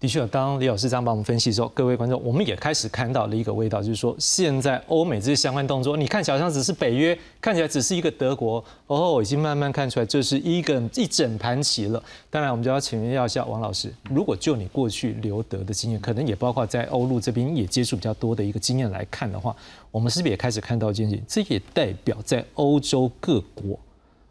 [0.04, 12.02] 的确，当李老师这样帮我们分析之后，各位观众，我们也开始看到了一个味道，就是说，现在欧美这些相关动作，你看起来好像只是北约，看起来只是一个德国，哦，已经慢慢看出来这是一个一整盘棋了。
[12.28, 19.56] 当然，我们就要请教一下王老师，如果就你过去留德的经验，可能也包括在欧陆这边也接触比较多的一个经验来看的话，
[19.90, 21.24] 我们是不是也开始看到一件事情？
[21.26, 23.78] 这也代表在欧洲各国，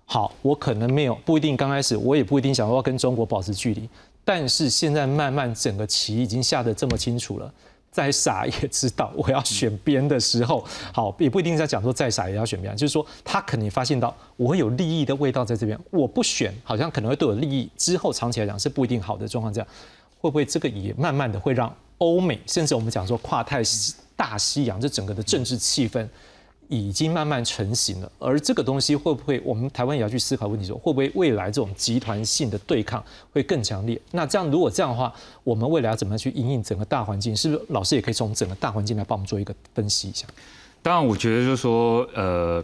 [0.06, 3.90] 好，我可能没有不一定刚开始，我也不一定想要跟中国保持距离。
[4.26, 7.54] 但是现在慢慢整个棋已经下得这么清楚了，
[7.92, 19.68] 再傻也知道我要选边的时候， 好也不一定在讲说再傻也要选边，就是说他肯定发现到我有利益的味道在这边，我不选好像可能会对我利益之后长期来讲是不一定好的状况，这样
[20.20, 23.62] 会不会这个也慢慢的会让欧美甚至我们讲说跨太
[24.16, 26.08] 大西洋这整个的政治气氛。
[26.68, 34.00] 已经慢慢成型了，而这个东西会不会，我们台湾也要去思考问题，说会不会未来这种集团性的对抗会更强烈？
[34.12, 37.36] 那这样如果这样的话，我们未来要怎么样去应应整个大环境？
[37.36, 40.26] 是不是老师也可以从整个大环境来帮我们做一个分析一下？
[40.82, 42.64] 当然，我觉得就是说，呃，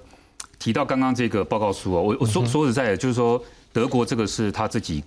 [0.58, 5.04] 提到刚刚这个报告书啊，我我说说实在的，就是说德国这个是他自己。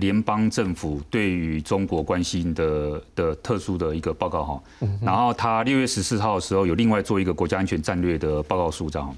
[0.00, 4.62] 联邦政府对于中国关心的的特殊的一个报告哈，
[5.00, 9.14] 然后他六月十四号的时候有另外做一个国家安全战略的报告书章。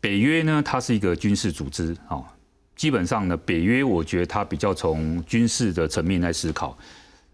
[0.00, 2.22] 北约呢，它是一个军事组织啊，
[2.76, 6.78] 基本上呢，北约我觉得它比较从军事的层面来思考。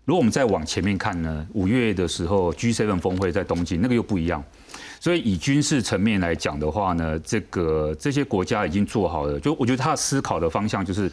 [0.07, 4.43] 如果我们再往前面看呢，五月的时候 G7 峰会在东京，那个又不一样。
[4.99, 11.11] 所以以军事层面来讲的话呢，这个这些国家已经做好了，就我觉得他思考的方向就是。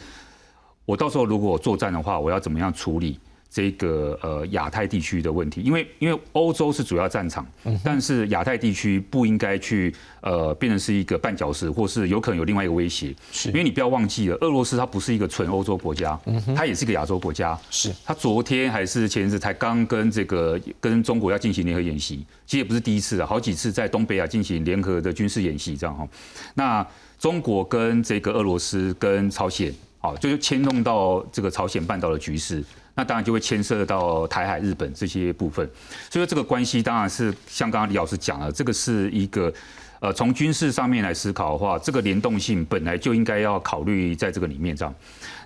[0.84, 3.18] 我到时候如果作战的话，我要怎么样处理
[3.48, 5.60] 这个呃亚太地区的问题？
[5.60, 7.46] 因为因为欧洲是主要战场，
[7.84, 13.14] 但是亚太地区不应该去呃变成是一个绊脚石，或是有可能有另外一个威胁。
[13.30, 16.18] 是，因为你不要忘记了，俄罗斯它不是一个纯欧洲国家，
[16.56, 17.56] 它也是一个亚洲国家。
[17.70, 26.08] 是，它昨天还是前日才刚跟这个跟中国要进行联合演习，其实也不是第一次了，好几次在东北亚进行联合的军事演习这样哈。
[26.54, 26.84] 那
[27.20, 29.72] 中国跟这个俄罗斯跟朝鲜。
[30.02, 32.62] 好，就是牵动到这个朝鲜半岛的局势，
[32.96, 35.64] 那当然就会牵涉到台海、日本这些部分。
[36.10, 39.52] 所以说这个关系当然是像刚刚李老师讲了，这个是一个
[40.00, 44.92] 呃从军事上面来思考的话，这个联动性本来就应该要考虑在这个里面这样。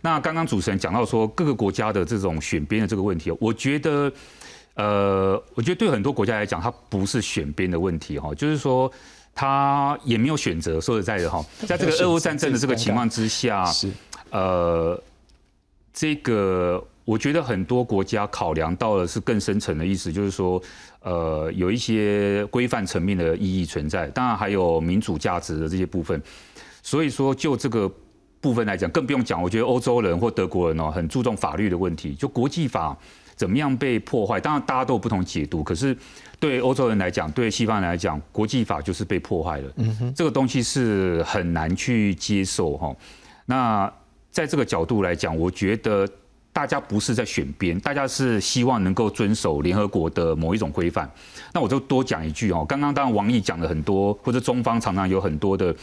[0.01, 4.11] 那刚刚主持人讲到说各个国家的这种选边的这个问题，我觉得
[4.75, 8.91] 呃，我觉得对很多国家来讲，它不是选边的问题哈，就是说
[9.35, 10.81] 它也没有选择。
[10.81, 13.91] 说实在的哈，在这个俄乌战争的这个情况之下，是
[14.37, 15.03] 呃，
[15.95, 20.63] 这个我觉得很多国家考量到的是更深层的意思，就是说，
[21.01, 26.21] 呃，有一些规范层面的意义存在，当然还有民主价值的这些部分。
[26.83, 27.91] 所以说，就这个
[28.43, 29.43] 部分来讲，更不用讲。
[29.43, 32.95] 我觉得欧洲人或德国人哦，很注重法律的问题，就国际法
[33.35, 34.39] 怎么样被破坏。
[34.39, 35.97] 当然，大家都有不同解读，可是
[36.39, 39.73] 对欧洲人来讲，对西方人来讲，国际法就是被破坏了。
[39.77, 42.95] 嗯哼，这个东西是很难去接受哈。
[43.47, 43.91] 那
[44.37, 46.07] 在这个角度来讲，我觉得
[46.53, 51.11] 大家不是在选边，大家是希望能够遵守联合国的某一种规范。
[51.55, 55.75] 那我就多讲一句哦，刚刚当然王毅讲了很多，或者中方常常有很多的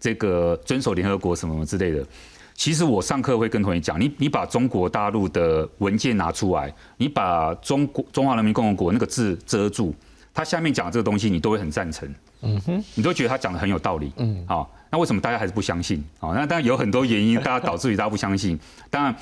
[0.00, 2.04] 这个遵守联合国什么之类的。
[2.52, 9.94] 其实我上课会跟同学讲，你你把中国大陆的文件拿出来，你把中国中华人民共和国那个字遮住，
[10.34, 12.12] 他下面讲的这个东西，你都会很赞成。
[12.42, 14.12] 嗯哼，你都觉得他讲的很有道理。
[14.16, 14.68] 嗯，好。
[14.90, 16.02] 那为什么大家还是不相信？
[16.18, 18.58] 哦，那当然有很多原因，大家导致于大家不相信。
[18.90, 19.14] 当然，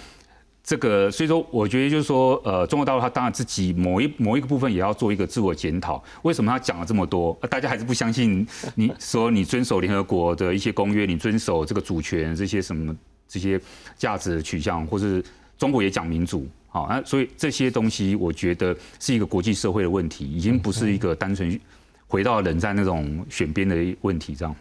[0.64, 6.02] 这个所以说，我觉得就是说，呃，中国大陆它当然自己某一某一个部分也要做一个自我检讨。
[6.22, 8.46] 为什么他讲了这么多，大家还是不相信？
[8.74, 12.94] 你说你遵守联合国的一些公约，你遵守这个主权这些什么
[13.26, 13.60] 这些
[13.96, 15.22] 价值取向，或是
[15.56, 21.58] 中国也讲民主，好，那所以这些东西，我觉得是一个国际社会的问题，已经不是一个单纯
[22.06, 24.54] 回到冷战那种选边的问题，这样。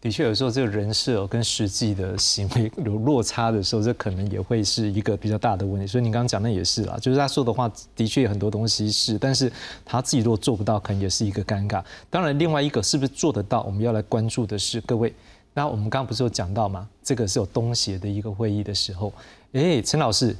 [0.00, 5.88] 的确，有时候这个人设跟实际的行为 有落差的时候，这可能也会是一个比较大的问题。
[5.88, 9.52] 所以你刚刚讲的也是啦，就是他说的话的确很多东西是，但是
[9.84, 11.82] 他自己如果做不到，可能也是一个尴尬。
[12.08, 15.12] 当然，另外一个是不是做得到，我们要来关注的是各位。
[15.52, 16.88] 那我们刚刚不是有讲到吗？
[17.02, 19.12] 这个是有东协的一个会议的时候，
[19.52, 20.36] 哎，陈老师，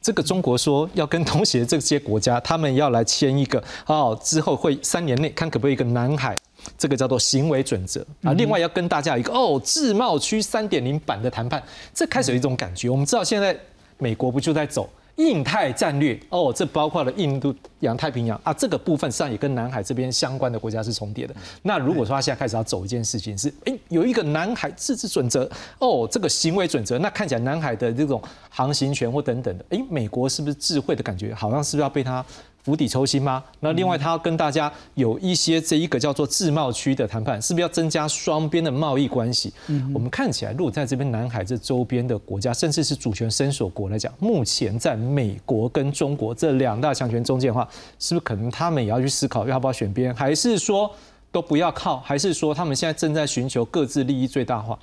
[0.00, 6.38] 这个中国说要跟东协这些国家，他们要来签一个哦，之后会三年内看可不可以一个南海。
[6.78, 11.62] 这个叫做行为准则啊，另外要跟大家一个哦，自贸区三点零版的谈判，
[11.94, 12.88] 这开始有一种感觉。
[12.88, 13.56] 我们知道现在
[13.98, 21.34] 美国不就在走印太战略哦，这包括了印度洋太平洋啊，这个部分实际上也跟南海这边相关的国家是重叠的。
[21.62, 25.48] 那如果说他现在开始要走一件事情是，哎，有一个南海自治准则
[25.78, 32.24] 哦，这个行为准则，那看起来南海的这种航行权或等等的，哎，美国是不是智慧的感觉，好像是不是要被他？
[32.64, 33.42] 釜底抽薪吗？
[33.60, 39.52] 那另外，他要跟大家有一些这一个叫做自贸区的谈判，是不是要增加双边的贸易关系？
[39.66, 50.88] 嗯我们看起来，如果在这边南海这周边的国家，甚至是主权伸索国来讲，目前在美国跟中国这两大强权中间的话，是不是可能他们也要去思考要不要选边，还是说
[51.32, 54.78] 都不要靠，还是说他们现在正在寻求各自利益最大化？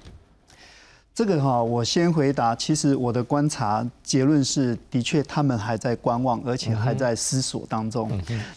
[1.20, 2.56] 这个哈，我先回答。
[2.56, 8.10] 其实我的观察结论是，的确他们还在观望，而且还在思索当中。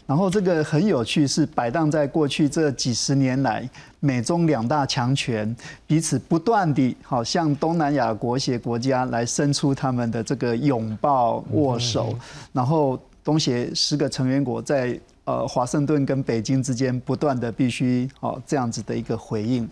[0.06, 5.56] 然后这个很有趣，是摆荡在过去这几十年来，美中两大强权
[5.88, 12.16] 彼此不断地好向东南亚国协国家来伸出他们的这个拥抱握手，
[12.52, 19.68] 然后东协十个成员国在呃华盛顿跟北京之间不断的必须哦这样子的一个回应。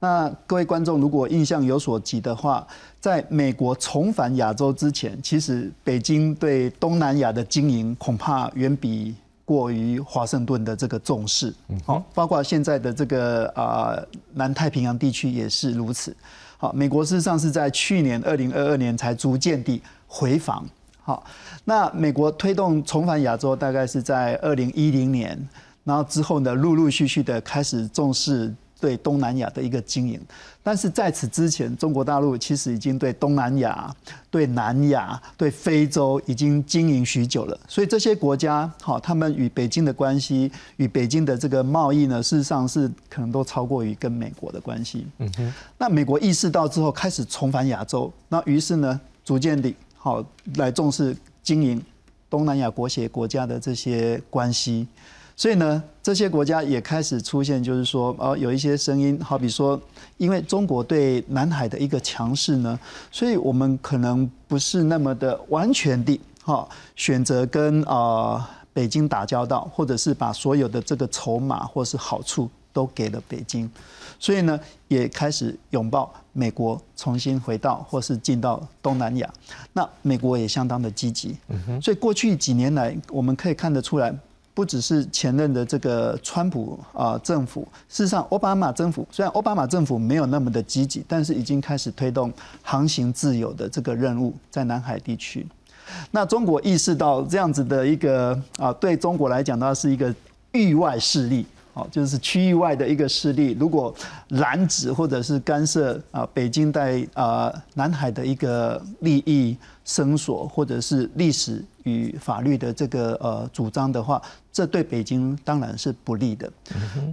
[0.00, 2.64] 那各位观众，如果印象有所及的话，
[3.00, 9.12] 在美国重返亚洲之前，其实北京对东南亚的经营恐怕远比
[9.44, 11.52] 过于华盛顿的这个重视。
[11.84, 13.98] 好，包括现在的这个啊
[14.34, 16.16] 南太平洋地区也是如此。
[16.58, 20.64] 好，美国事实上是在去年二零二二年才逐渐地回防。
[21.02, 21.24] 好，
[21.64, 25.36] 那美国推动重返亚洲，大概是在二零一零年，
[25.82, 28.54] 然后之后呢，陆陆续续的开始重视。
[28.80, 30.20] 对东南亚的一个经营，
[30.62, 33.94] 但是在此之前，中国大陆其实已经对东南亚、
[34.30, 37.58] 对南亚、对非洲已经经营许久了。
[37.66, 45.06] 所以这些国家，好，他们与北京的关系，与北京的这个贸易呢，事实上是可能都超过于跟美国的关系。
[45.18, 45.52] 嗯哼。
[45.76, 51.82] 那美国意识到之后，开始重返亚洲，那于是呢，逐渐地好来重视经营
[52.30, 54.86] 东南亚国协国家的这些关系。
[55.38, 59.80] 所以呢，这些国家也开始出现，就是说，哦，有一些声音，好比说，
[60.16, 62.76] 因为中国对南海的一个强势呢，
[63.12, 73.70] 所以我们可能不是那么的完全的，哈，选择跟啊北京打交道，或者是把所有的这个筹码或是好处都给了北京，
[74.18, 79.32] 所以呢，也开始拥抱美国重新回到或是进到东南亚。
[79.72, 81.36] 那美国也相当的积极，
[81.80, 84.12] 所以过去几年来，我们可以看得出来。
[84.58, 95.46] 不只是前任的这个川普啊政府，事实上，奥巴马政府虽然奥巴马政府没有那么的积极，但是已经开始推动航行自由的这个任务在南海地区。
[96.10, 100.12] 那中国意识到这样子的一个啊，对中国来讲，呢是一个
[100.50, 101.46] 域外势力。
[101.78, 103.94] 哦，就是区域外的一个势力，如果
[104.30, 114.20] 拦止或者是干涉啊，北京在啊南海的一个利益伸索，或者是历史与法律的这个呃主张的话，
[114.52, 116.50] 这对北京当然是不利的。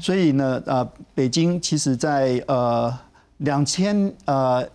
[0.02, 2.92] 所以呢，呃，北京其实在呃
[3.38, 4.68] 两千呃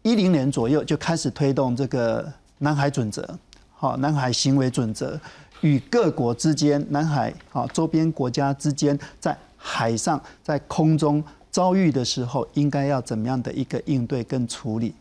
[0.00, 3.28] 一零年左右就开始推动这个南海准则，
[3.74, 5.20] 好，南海行为准则。
[5.64, 14.94] 与各国之间、南海啊周边国家之间，在海上、在空中遭遇的时候，应该要怎么样的一个应对跟处理？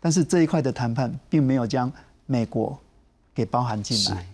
[0.00, 1.90] 但是这一块的谈判并没有将
[2.26, 2.76] 美国
[3.32, 4.26] 给包含进来。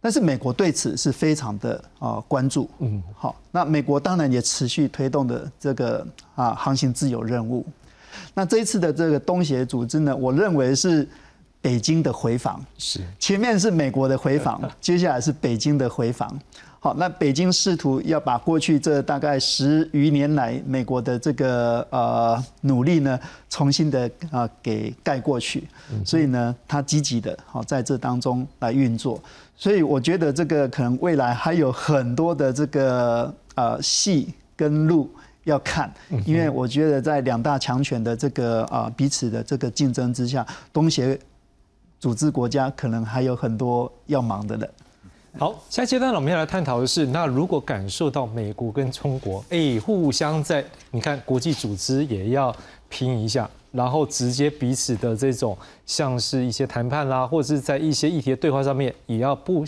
[0.00, 2.70] 但是美国对此是非常的啊关注。
[2.78, 6.06] 嗯，好，那美国当然也持续推动的这个
[6.36, 7.66] 啊航行自由任务。
[8.34, 11.08] 那这一次的这个东协组织呢，我认为是。
[11.60, 16.38] 北京的回访是前面是美国的回访， 接下来是北京的回访。
[16.80, 23.18] 好，那北京试图要把过去这大概十余年来美国的这个呃努力呢，
[23.50, 25.66] 重新的啊给盖过去。
[26.04, 29.20] 所以呢，他积极的好在这当中来运作。
[29.56, 35.10] 所以我觉得这个可能未来还有很多的这个呃戏跟路
[35.42, 35.92] 要看，
[36.24, 41.18] 因为我觉得在两大强权的这个啊彼此的这个竞争之下，东协。
[41.98, 44.70] 组织国家可能还有很多要忙的人。
[45.38, 52.54] 好，下阶段，我们要来探讨的是，那如果感受到美国跟中国， 哎，互相在你看国际组织也要
[52.88, 59.64] 拼一下，然后直接彼此的这种像是一些谈判啦，或者是在一些议题的对话上面，也要不。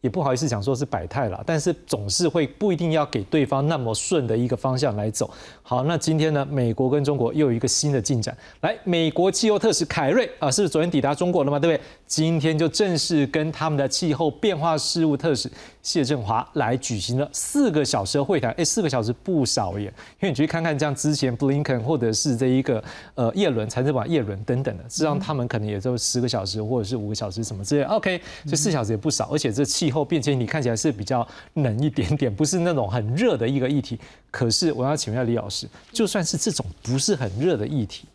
[0.00, 5.28] 也不好意思讲说是百态了，但是总是会不一定要给对方那么顺的一个方向来走。
[5.62, 8.36] 好，那今天呢，美国跟中国又有一个新的进展。
[8.60, 11.58] 来，美国气候特使凯瑞啊，是昨天抵达中国了嘛？
[11.58, 11.84] 对不对？
[12.06, 15.50] 今天就正式跟他们的气候变化事务特使
[15.82, 18.50] 谢振华来举行了四个小时的会谈。
[18.52, 19.86] 哎，四个小时不少耶，
[20.20, 22.82] 因为你去看看，像之前布林肯或者是这一个
[23.14, 27.84] 呃叶伦财政部叶伦等等的，实际上他们可能也就十个小时或者是五个小时什么之类。
[27.84, 33.98] OK，这四小时也不少，而且这气候变迁你看起来是比较冷一点点， 不是那种很热的一个议题。
[34.30, 38.06] 可是我要请问一下李老师，就算是这种不是很热的议题。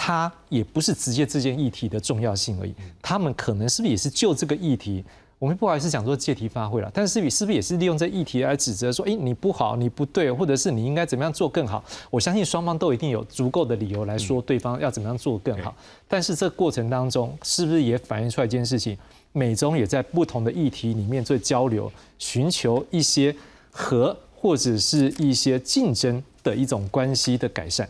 [0.00, 2.72] 它也不是直接这件议题的重要性而已，
[3.02, 5.04] 他们可能是不是也是就这个议题，
[5.38, 11.84] 我们不好意思讲说借题发挥了，但是是不是也是利用这议题来指责说，哎，你不好，你不对，或者是你应该怎么样做更好？
[12.10, 15.72] 我相信双方都一定有足够的理由来说对方要怎么样做更好。
[16.08, 18.98] 但是这过程当中，是不是也反映出来一件事情？
[19.32, 23.34] 美中也在不同的议题里面做交流，寻求一些
[23.70, 27.88] 和或者是一些竞争的一种关系的改善。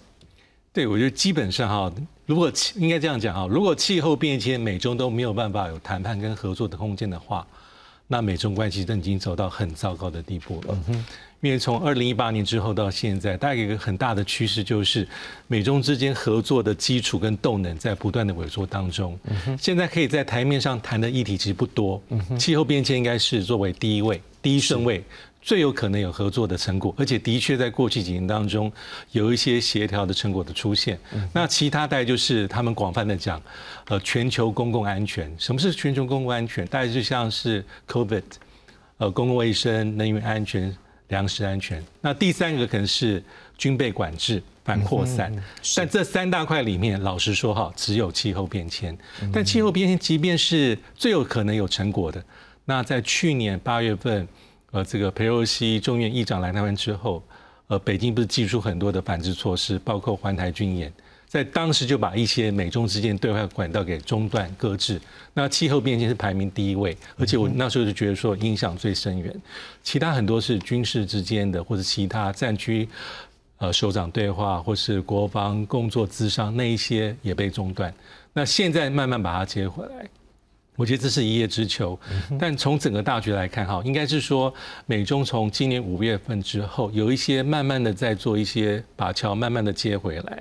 [0.70, 1.92] 对，我觉得基本上哈，
[2.28, 7.46] 如果应该这样讲啊，如果气候变迁美中都没有办法有谈判跟合作的空间的话，
[8.06, 10.78] 那美中关系都已经走到很糟糕的地步了。
[11.40, 15.08] 因为从二零一八年之后到现在，大概一个很大的趋势就是，
[15.46, 19.18] 美中之间合作的基础跟动能在不断的萎缩当中。
[19.58, 22.02] 现在可以在台面上谈的议题其实不多，
[22.38, 25.02] 气候变迁应该是作为第一位、第一顺位。
[25.40, 28.70] 最有可能有合作的成果，而且的确在过去几年当中
[29.12, 30.98] 有一些协调的成果的出现。
[31.32, 33.40] 那其他大概就是他们广泛的讲，
[33.86, 35.32] 呃，全球公共安全。
[35.38, 36.66] 什么是全球公共安全？
[36.66, 38.22] 大概就像是 COVID，
[38.98, 40.76] 呃，公共卫生、能源安全、
[41.08, 41.82] 粮食安全。
[42.02, 43.22] 那第三个可能是
[43.56, 45.32] 军备管制、反扩散。
[45.76, 48.96] 但这三大块里面，老实说哈，只有气候变迁。
[49.32, 52.22] 但气候变迁即便是最有可能有成果的，
[52.66, 54.28] 那在去年八月份。
[54.70, 57.22] 呃，这个佩洛西众院议长来台湾之后，
[57.68, 60.92] 呃，北京不是寄出很多的反制措施，包括环台军演，
[61.26, 65.00] 在当时就把一些美中之间对话管道给中断搁置。
[65.32, 69.34] 那气候变迁是排名第一位，而且我那时候就觉得说影响最深远。
[69.82, 72.86] 其他很多是军事之间的，或者其他战区
[73.56, 77.92] 呃首长对话，或是国防工作资商那一些也被中断。
[78.34, 80.06] 那现在慢慢把它接回来。
[80.78, 81.98] 我觉得这是一叶之秋，
[82.38, 84.54] 但从整个大局来看，哈，应该是说
[84.86, 90.40] 美中从今年五月份之后，有一些慢慢的在做一些把桥慢慢的接回来，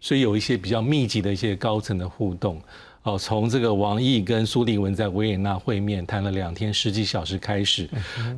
[0.00, 2.62] 所以有一些比较密集的一些高层的互动，
[3.02, 7.90] 哦，从这个王毅跟苏利文在维也纳会面谈了两天十几小时开始，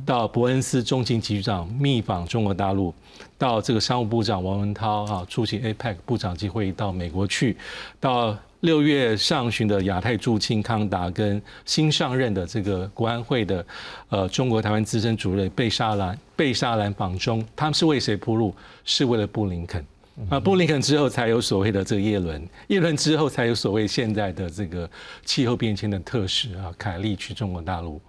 [0.03, 2.91] 到伯恩斯中情局长密访中国大陆，
[3.37, 7.55] 到这个商务部长王文涛啊出席 APEC 部长级会议到美国去，
[7.99, 8.35] 到。
[8.61, 13.65] 六月上旬的亚太驻青康达跟新上任的这个国安会的
[14.09, 18.55] 呃中国台湾资深主任贝沙兰贝沙兰访中，他们是为谁铺路？
[18.83, 19.85] 是为了布林肯。
[20.29, 24.89] 啊，布林肯之后才有所谓的这个叶伦，叶伦之后才有所谓现在的这个
[25.23, 28.01] 气候变迁的特使啊，凯利去中国大陆，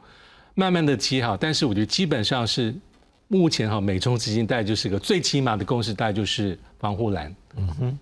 [0.55, 2.75] 慢慢的起好，但是我觉得基本上是
[3.27, 7.99] 目前哈美中之间大概就是个最起码的共识，大概就是防护栏，嗯哼，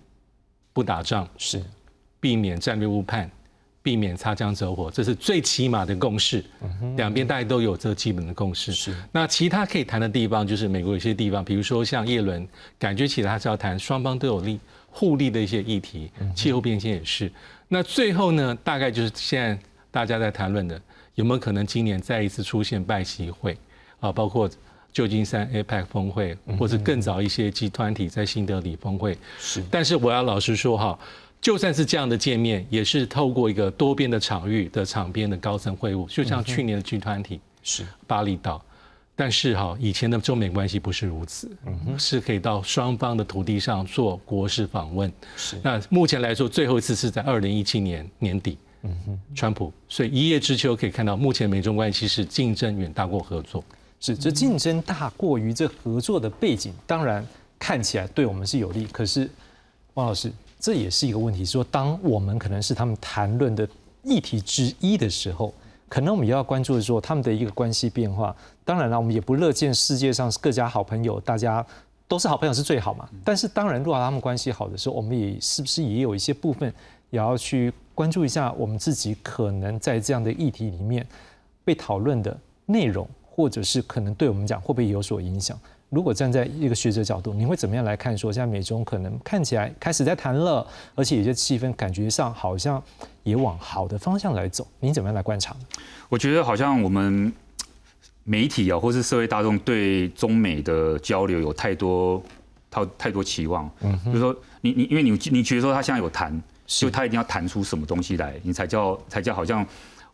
[0.73, 1.29] 不打仗。
[1.37, 1.61] 是
[2.21, 3.31] 避免战略误判。
[3.83, 6.45] 避免擦枪走火，这是最起码的共识。
[6.97, 8.73] 两边大家都有这基本的共识。
[8.73, 8.93] 是。
[9.13, 12.45] 那其他可以谈的地方，就是美国有些地方，比如说像叶伦，
[12.81, 14.59] 感觉起来他是要谈双方都有利、
[14.91, 17.31] 互利的一些议题，气候变迁也是。
[17.69, 19.57] 那最后呢，大概就是现在
[19.93, 20.83] 大家在谈论的，
[21.15, 23.57] 有没有可能今年再一次出现拜习会
[24.01, 24.11] 啊？
[24.11, 24.51] 包括
[24.93, 29.17] 旧金山 APEC 峰会，或者更早一些集团体在新德里峰会。
[29.39, 29.63] 是。
[29.71, 30.99] 但是我要老实说哈。
[31.41, 38.61] 就算是这样的见面，也是透过一个多边的场域的场边的高层会晤，就像去年的集团体是巴厘岛。
[39.19, 41.51] 但是哈，以前的中美关系不是如此，
[41.99, 45.11] 是可以到双方的土地上做国事访问。
[45.37, 49.73] 是那目前来说，最后一次是在二零一七年年底，嗯哼，川普。
[49.89, 53.65] 所以一叶知秋可以看到，目前美中关系是竞争远大过合作。
[54.01, 57.27] 是这竞争大过于这合作的背景，当然
[57.59, 58.85] 看起来对我们是有利。
[58.93, 59.31] 可是
[59.95, 60.31] 汪老师。
[60.59, 63.69] 这也是一个问题，说当我们可能是他们谈论的
[64.03, 65.53] 议题之一的时候，
[65.89, 68.35] 可能我们也要关注的说他们的一个关系变化。
[68.65, 71.65] 当然了，我们也不乐见世界上各家好朋友，大家
[72.09, 73.09] 都是好朋友是最好嘛。
[73.25, 76.73] 但是当然，如果他们关系好的时候，我们也是不是也有一些部分
[77.11, 81.07] 也要去关注一下我们自己可能在这样的议题里面
[81.65, 82.37] 被讨论的
[82.67, 85.59] 内容，或者是可能对我们讲会不会有所影响？
[85.89, 88.17] 如果站在一个学者角度，你会怎么样来看？
[88.19, 92.83] 说现在美中可能看起来开始在谈了，而且有些气氛感觉上好像
[93.23, 94.67] 也往好的方向来走。
[94.81, 95.55] 你怎么样来观察？
[96.09, 97.33] 我觉得好像我们
[98.25, 102.21] 媒体啊，或是社会大众对中美的交流有太多
[102.69, 103.71] 太太多期望。
[103.83, 109.65] 嗯，就是说你你因为你你觉得说他现在有谈，就他一定要谈出什么东西来，你才叫才叫好像。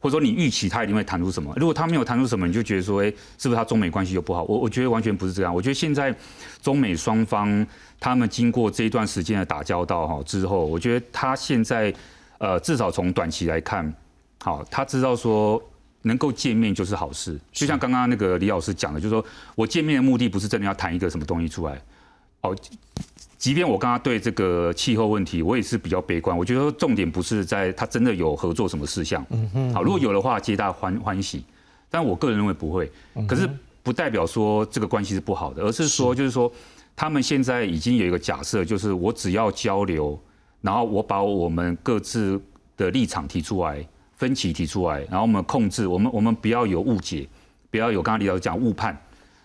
[0.03, 1.55] 或者说你预期他一定会谈出什么？
[1.57, 3.07] 如果他没有谈出什么，你就觉得说，哎，
[3.39, 4.43] 是不是他中美关系就不好？
[4.43, 5.55] 我我觉得完全不是这样。
[5.55, 6.13] 我觉得现在
[6.61, 7.65] 中美双方
[8.01, 11.95] 他们经过这一段时间的打交道哈之后，我觉得他现在
[12.39, 13.95] 呃至少从短期来看，
[14.43, 15.63] 好，他知道说
[16.03, 17.39] 能够见面就是好事。
[17.53, 19.25] 就像刚刚那个李老师讲的，就是说
[19.55, 21.81] 我见面的目的不是真的要谈一个什么东西出来，
[22.41, 22.57] 哦。
[23.43, 26.39] 即便我刚刚对这个气候问题，我也是比较悲观。
[26.39, 29.21] 我觉得重点不是在他真的有合作什么事项，
[29.75, 31.45] 好，如果有的话，皆大欢欢喜。
[31.91, 32.89] 但我个人认为不会。
[33.27, 33.51] 可是
[33.83, 36.49] 不代表说这个关系是不好的，而是说就是说，
[36.95, 40.17] 他们现在已经有一个假设，就是我只要交流，
[40.61, 42.41] 然后我把我们各自
[42.77, 43.85] 的立场提出来，
[44.15, 47.27] 分歧提出来，然后我们控制，我们我们不要有误解，
[47.73, 48.97] 不要有刚刚李老师讲误判。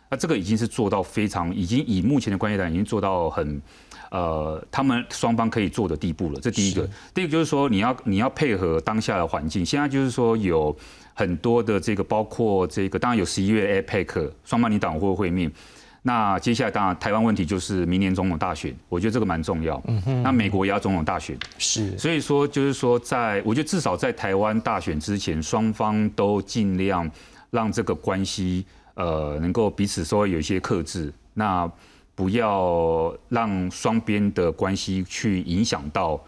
[0.10, 3.60] 那这个已经是做到非常，已经以目前的关系来已经做到很。
[4.12, 6.90] 呃，他们双方可以做的地步了，这第一个。
[7.14, 9.66] 第一个就是说，你要你要配合当下的环境。
[9.66, 10.76] 现在就是说，有
[11.14, 15.52] 很多的这个，包括这个，当然有十一月 APEC 双方领导会会面。
[16.04, 19.82] 那接下来当然台湾问题就是明年总统大选，我觉得这个蛮重要。
[19.88, 20.24] 嗯哼。
[20.24, 21.98] 那美国也要总统大选，是。
[21.98, 27.10] 所以说就是说，在我觉得至少在台湾大选之前，双方都尽量
[27.50, 31.14] 让这个关系呃能够彼此稍微有一些克制。
[31.34, 31.70] 那
[32.18, 36.20] 不要让双边的关系去影响到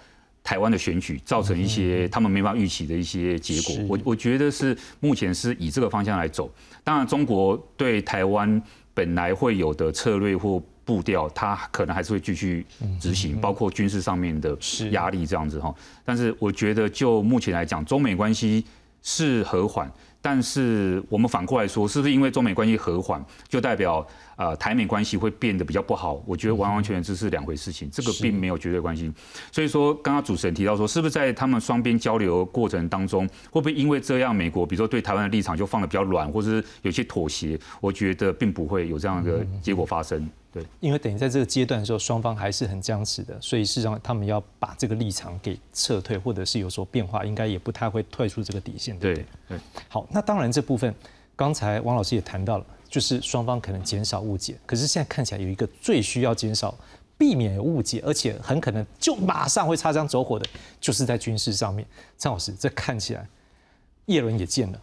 [0.44, 3.76] 台湾的选举，造成一些他们没法预期的一些结果。
[3.90, 6.48] 我我觉得是目前是以这个方向来走。
[6.84, 8.62] 当然，中国对台湾
[8.94, 12.64] 本来会有的策略或步调，它可能还是会继续
[13.00, 14.56] 执行，包括军事上面的
[14.92, 15.74] 压力这样子哈。
[16.06, 18.64] 但是，我觉得就目前来讲，中美关系
[19.02, 19.92] 是和缓。
[20.22, 24.05] 但是我们反过来说，是不是因为中美关系和缓，就代表
[24.36, 26.22] 呃台美关系会变得比较不好？
[26.26, 29.11] 我觉得完完全全这是两回事情，这个并没有绝对关系。
[29.51, 37.57] 所以说，刚刚主持人提到说，是不是在他们双边交流过程当中，会不会因为这样，美国比如说对台湾的立场就放的比较软，或者是有些妥协？
[37.80, 40.30] 我觉得并不会有这样的结果发生。
[40.52, 49.26] 对，因为等于在这个阶段的时候，双方还是很僵持的，所以事实上他们要把这个立场给撤退，或者是有所变化，应该也不太会退出这个底线，对不对？
[49.50, 49.60] 对。
[49.88, 50.91] 好，那当然这部分，
[51.36, 56.76] 刚才王老师也谈到了，就是双方可能减少误解，可是现在看起来有一个最需要减少、
[57.16, 60.45] 避免误解，而且很可能就马上会擦枪走火的，
[60.82, 61.86] 就是在军事上面。
[62.18, 63.28] 张老师，这看起来，
[64.08, 64.82] 叶伦也见了，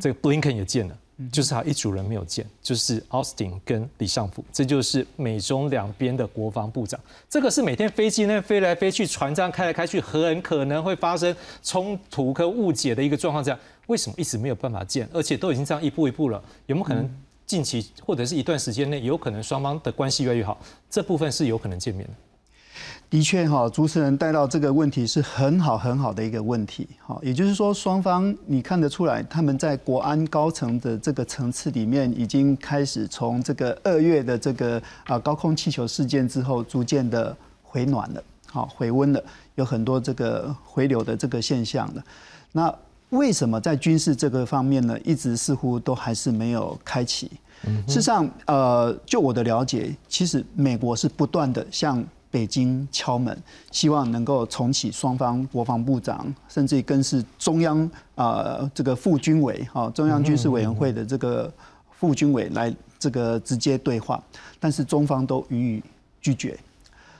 [0.00, 0.98] 这个布林肯也见了。
[1.30, 6.98] 就是他一组人没有见，就是奥斯汀跟李尚福，这就是美中两边的国防部长。
[7.28, 13.44] 这个是每天飞机那飞来飞去，船这样开来开去，很可能会发生冲突跟误解的一个状况。
[13.44, 15.08] 这样为什么一直没有办法见？
[15.12, 17.08] 而且都已经这样一步一步了，有没有可能
[17.44, 20.58] 近期或者是一段时间内，有可能双方的关系越来越好？
[20.88, 22.12] 这部分是有可能见面的。
[23.10, 39.20] 的确哈，主持人带到这个问题是很好很好的一个问题哈，也就是说双方你看得出来，他们在国安高层的这个层次里面，已经开始从这个二月的这个啊高空气球事件之后，逐渐的回暖了，好回温了，
[39.56, 42.04] 有很多这个回流的这个现象了。
[42.52, 42.72] 那
[43.08, 47.28] 为什么在军事这个方面呢，一直似乎都还是没有开启？
[47.88, 53.36] 事实上，呃，就我的了解，其实美国是不断的向北京敲门，
[53.72, 61.52] 希望能够重启双方国防部长，甚至更是中央啊这个副军委哈中央军事委员会的这个
[61.90, 64.22] 副军委来这个直接对话，
[64.60, 65.82] 但是中方都予以
[66.20, 66.56] 拒绝。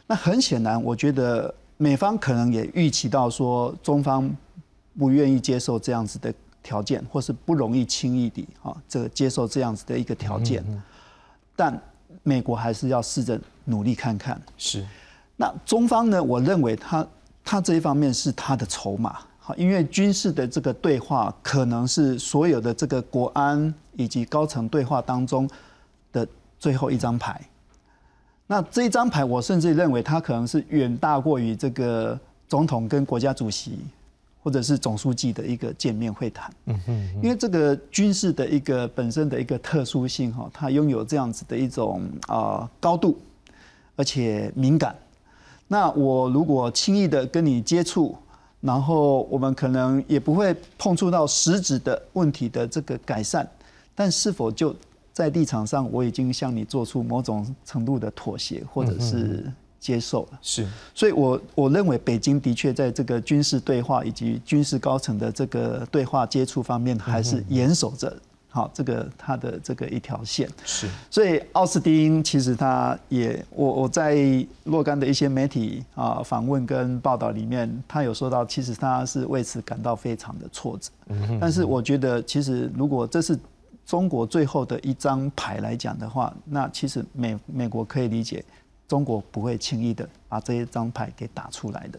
[0.07, 4.31] 那很显然，我觉得美方可能也预期到说中方
[4.99, 6.33] 不愿意接受这样子的
[6.63, 10.65] 条件，或是不容易轻易地啊这个接受这样子的一个条件，
[11.57, 11.81] 但
[12.23, 14.41] 美国还是要试着努力看看。
[14.57, 14.87] 是。
[15.41, 16.23] 那中方呢？
[16.23, 17.07] 我认为他
[17.43, 25.49] 他这一方面是他的筹码，好，因为军事的这个对话可能是所有的这个国安以及高层对话当中
[26.13, 26.29] 的
[26.59, 27.41] 最后一张牌。
[28.47, 33.79] 那这一张牌，我甚至认为它可能是远大过于这个总统跟国家主席
[34.43, 36.53] 或者是总书记的一个见面会谈。
[36.67, 43.19] 嗯哼，因为这个军事的一个本身的一个特殊性哈，它拥有这样子的一种啊高度，
[43.97, 44.95] 而且敏感。
[45.73, 48.17] 那我如果轻易的跟你接触，
[48.61, 53.49] 然后我们可能也不会碰触到实质的问题的这个改善，
[53.95, 54.75] 但是否就
[55.13, 59.49] 在立场上我已经向你做出某种程度的妥协或者是
[59.79, 60.39] 接受了？
[60.43, 68.15] 是，所以我我认为北京的确在这个军事对话以及军事高层的这个对话接触方面，还是严守着。
[68.53, 80.91] 好，这个他的这个一条线是，所以奥斯汀其实他也，我我在若干的一些媒体啊访问跟报道里面，他有说到，其实他是为此感到非常的挫折。
[81.07, 83.39] 嗯但是我觉得，其实如果这是
[83.87, 88.45] 中国最后的一张牌来讲的话，那其实美美国可以理解，
[88.89, 91.99] 中国不会轻易的把这一张牌给打出来的。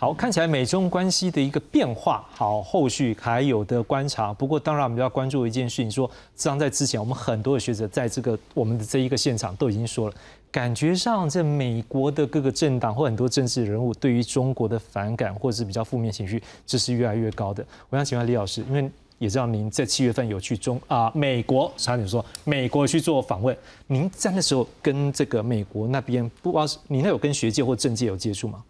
[0.00, 4.32] 好，看起来美中关系的一个变化，好，后续还有的观察。
[4.32, 10.14] 不过，当然我们要关注一件事情，说，实际上在之前，我们很多的学者在这个我们的这一个现场都已经说了，
[10.50, 17.62] 感觉上在美国的各个政党或很多政治人物对于中国的反感或者是比较负面情绪，这是越来越高的。
[17.90, 23.54] 我想请问李老师，因为也知道您在七月份有去中啊美国，差点说美国去做访问，
[23.88, 28.64] 您在那时候跟这个美国那边，不知道是你那有跟学界或政界有接触吗？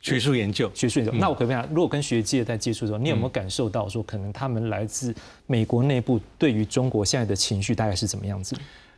[0.00, 1.12] 学术研究，学术研究。
[1.14, 5.14] 那我可以问下，如果跟学界在接触的时候，你有没有感受到说，可能他们来自
[5.46, 8.56] 美国内部对于中国现在的情绪大概是怎么样子？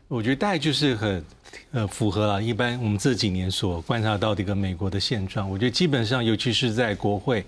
[0.09, 1.24] 我觉得大概就是很
[1.70, 5.48] 呃符合了一般我们这几年所观察到的一个美国的现状。
[5.48, 7.44] 我觉得基本上，尤其是在国会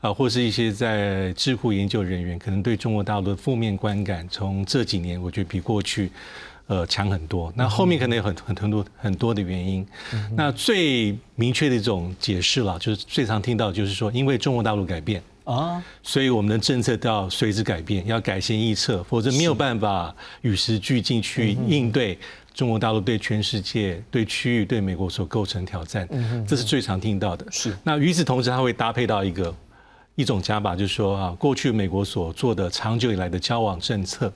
[0.00, 6.10] 啊，或是一些在智库研究人员，可能对中国大陆的负面观感，从这几年我觉得比过去。
[6.66, 7.52] 呃，强很多。
[7.56, 9.86] 那后面可能有很很很多很多的原因。
[10.34, 22.18] 那最明确的一种解释了，就是最常听到就是说，因为中国大陆改变啊，所以我们的政策都要随之改变，要改弦易辙，否则没有办法与时俱进去应对
[22.54, 26.08] 中国大陆对全世界、对区域、对美国所构成挑战。
[26.46, 27.44] 这是最常听到的。
[27.50, 27.76] 是。
[27.82, 29.54] 那与此同时，它会搭配到一个。
[30.14, 34.30] 一种讲法就是说啊，过去美国所做的长久以来的交往政策，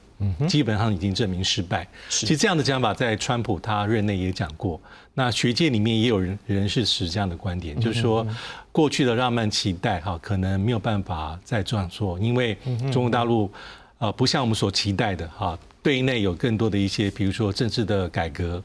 [0.49, 1.87] 基本上已经证明失败。
[2.09, 4.81] 其实这样的讲法在川普他任内也讲过。
[5.15, 8.27] 那学界里面也有人人是持这样的观点，就是说
[8.73, 12.57] 过去的浪漫期待哈，可能没有办法再这样做，因为
[12.91, 13.51] 中国大陆
[13.99, 15.59] 啊不像我们所期待的哈。
[15.87, 18.61] 对内有更多的一些，比如说政治的改革，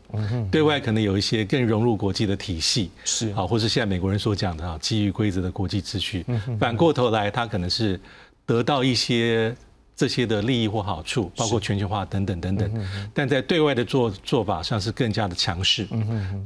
[0.49, 6.26] 对外可能有一些更融入国际的体系，是啊，或是现在美国人所讲的啊，基于规则的国际秩序。
[6.59, 8.01] 反过头来，他可能是
[8.43, 9.55] 得到一些
[9.95, 12.88] 这些的利益或好处，包括全球化等等等等。
[13.13, 15.88] 但在对外的做做法上是更加的强势，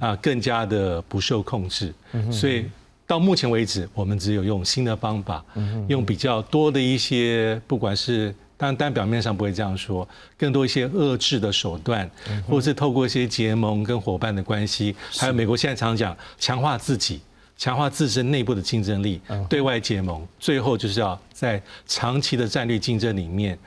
[0.01, 1.93] 啊，更加的不受控制。
[2.29, 2.65] 所以
[3.07, 5.41] 到目前为止，我们只有用新的方法，
[5.87, 8.35] 用比较多的一些，不管是。
[8.57, 12.09] 但但表面上不会这样说，更多一些遏制的手段，
[12.47, 17.19] 或者是透过一些结盟跟伙伴的关系，还有美国现在常讲强化自己，
[17.57, 23.57] 强化自身内部的竞争力，对外结盟，最后就是要在长期的战略竞争里面，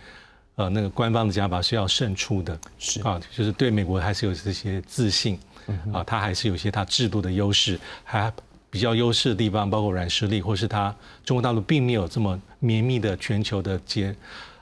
[0.57, 5.39] 呃，那个官方的讲法是要胜出的，是啊，就是对美国还是有这些自信，
[5.93, 8.33] 啊，他还是有些他制度的优势，还
[8.71, 14.15] 比较优势的地方，包括软实力，或是他中国大陆并没有这么绵密的全球的结。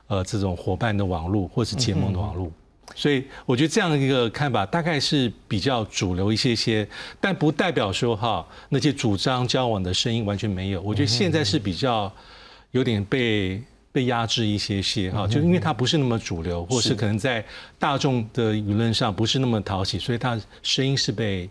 [0.08, 2.50] 呃，这种伙伴的网络或是结盟的网络，
[2.94, 6.88] 所以我觉得这样一个看法大概是比较主流一些些，
[7.20, 10.80] 但不代表说哈那些主张交往的声音完全没有。
[10.80, 12.12] 我觉得现在是比较
[12.70, 16.94] 有点被被压制一些些哈，就因为它不是那么主流，或是。
[16.94, 17.44] 可能在
[17.78, 21.50] 大众的舆论上不是那么讨喜，所以它声音是被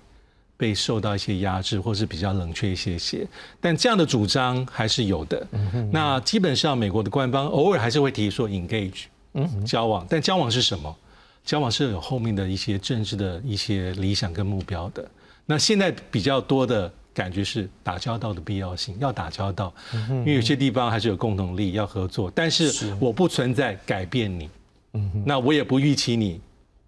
[0.58, 3.28] 被受到一些压制，或是比较冷却一些些。
[3.60, 5.46] 但这样的主张还是有的。
[5.92, 9.04] 那基本上美国的官方偶尔还是会提说 engage，
[9.34, 10.96] 嗯交往，但交往是什么？
[11.44, 15.08] 交往是有后面的一些政治的一些理想跟目标的。
[15.46, 19.74] 那现在比较多的感觉是打交道的必要性，要打交道，
[20.10, 24.50] 因为有些地方还是有共同利益要合作，但是我不存在改变你，
[24.94, 26.40] 嗯那我也不预期你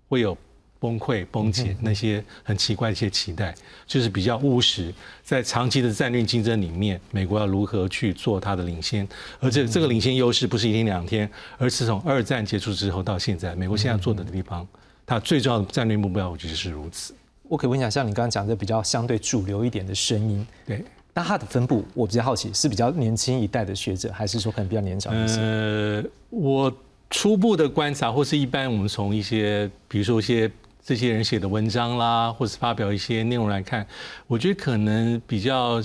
[0.08, 0.38] 会有。
[0.80, 3.54] 崩溃、崩解那些很奇怪的一些期待，
[3.86, 4.94] 就是比较务实。
[5.24, 9.08] 在长期的战略竞争里面，美国要如何去做它的领先？
[9.40, 14.66] 而且这个领先优势不是一天两天，而是从二战结束之后到现在，美国现在做的地方，
[15.06, 17.14] 它最重要的战略目标，我觉得是如此。
[17.44, 25.42] 我可以问一下，像你刚刚讲的比较相对主流一点的声音，对，那它的分布，我比较好奇，是比较年轻一代的学者，还是说可能比较年长一些？
[25.42, 26.72] 呃，我
[27.10, 30.50] 初步的观察，或是一般我们从一些，比如说一些。
[30.88, 33.86] 这些人写的文章啦，或是发表一些内容来看，
[34.26, 35.82] 我觉得可能比较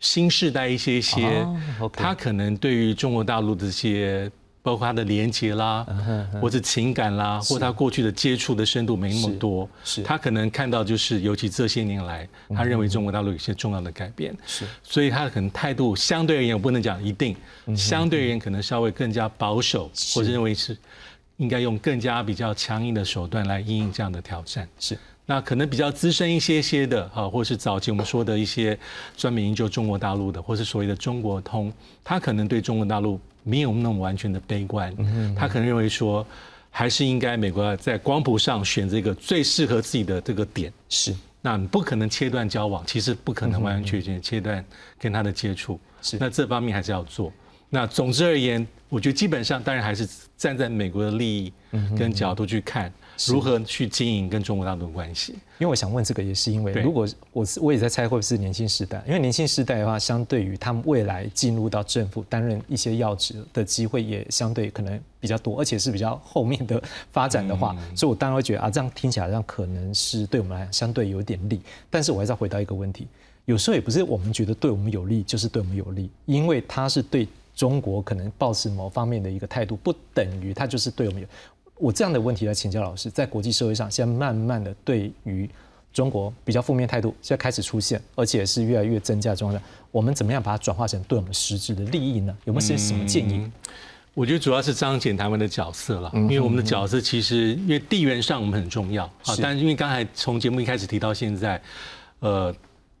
[0.00, 1.46] 新时代一些些，
[1.92, 4.28] 他可能对于中国大陆的这些，
[4.60, 5.86] 包括他的连接啦，
[6.40, 17.36] 或者情感啦，或他过去的接触的深度没那么多，是他可能看到就是，尤其这些年来，他认为中国大陆有些重要的改变，是，所以他可能态度相对而言，我不能讲一定，
[17.76, 20.76] 相对而言可能稍微更加保守，或者认为是。
[21.38, 24.68] 应该用更加比较强硬的手段来应应这样的挑战。
[24.78, 28.78] 是，那可能比较资深一些些的，哈，或是早期我们说的一些
[29.16, 31.72] 专门研究中国大陆的，或是所谓的中国通，
[32.04, 34.94] 他可能对中国大陆没有那么完全的悲观。
[34.98, 36.24] 嗯他可能认为说，
[36.70, 40.72] 还是应该美国在光谱上选择一个最适合自己的这个点。
[40.88, 44.64] 是，那不可能切断交往，其实不可能完完全全切断
[44.98, 45.80] 跟他的接触。
[46.00, 47.32] 是，那这方面还是要做。
[47.74, 50.06] 那总之而言，我觉得基本上当然还是
[50.36, 51.50] 站在美国的利益
[51.96, 52.92] 跟角度去看，
[53.28, 55.32] 如何去经营跟中国大陆的关系。
[55.58, 71.58] 因为我想问这个，也是因为如果我是我也在猜会不会是年轻时代，因为年轻时代的话，相对于他们未来进入到政府担任一些要职的机会也相对可能比较多，而且是比较后面的发展的话，所以我当然会觉得啊，这样听起来这样可能是对我们来相对有点利。
[71.88, 73.06] 但是我还是要回到一个问题，
[73.46, 77.26] 有时候也不是我们觉得对我们有利就是对我们有利，因为它是对。
[77.54, 81.28] 中国可能抱持某方面的一个态度，不等于他就是对我们有
[81.76, 85.48] 我这样的问题来请教老师，在国际社会上，现在慢慢的对于
[85.92, 92.34] 中国比较负面态度，现在开始出现，而且是越来越增加中的，我们怎么样把它转化成对我们实质的利益呢？
[92.44, 93.50] 有没有些什么建议？
[94.14, 101.60] 我觉得主要是彰显台湾的角色了，因为我们的角色其实因为地缘上我们很重要啊，但是因为刚才从节目一开始提到现在，
[102.20, 102.54] 呃。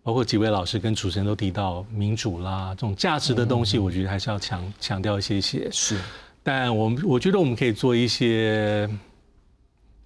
[0.04, 5.68] 包括几位老师跟主持人都提到民主啦，这种价值的东西，我觉得还是要强强调一些些。
[5.70, 5.96] 是，
[6.42, 8.88] 但我们我觉得我们可以做一些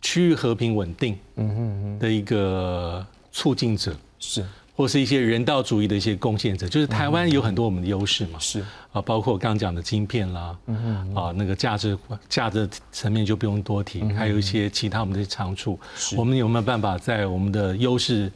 [0.03, 4.45] 区域和平稳定，嗯嗯嗯的一个促进者，是，
[4.75, 6.69] 或是一些人道主义的一些贡献者。
[6.69, 8.63] 就是台湾有很多我们的优势嘛，是。
[8.93, 15.81] 啊，包括我刚刚讲的晶片啦，嗯嗯啊，那个价值价值层面就不用多提，还有一些其他我们的长处，
[16.19, 18.31] 我们有没有办法在我们的优势？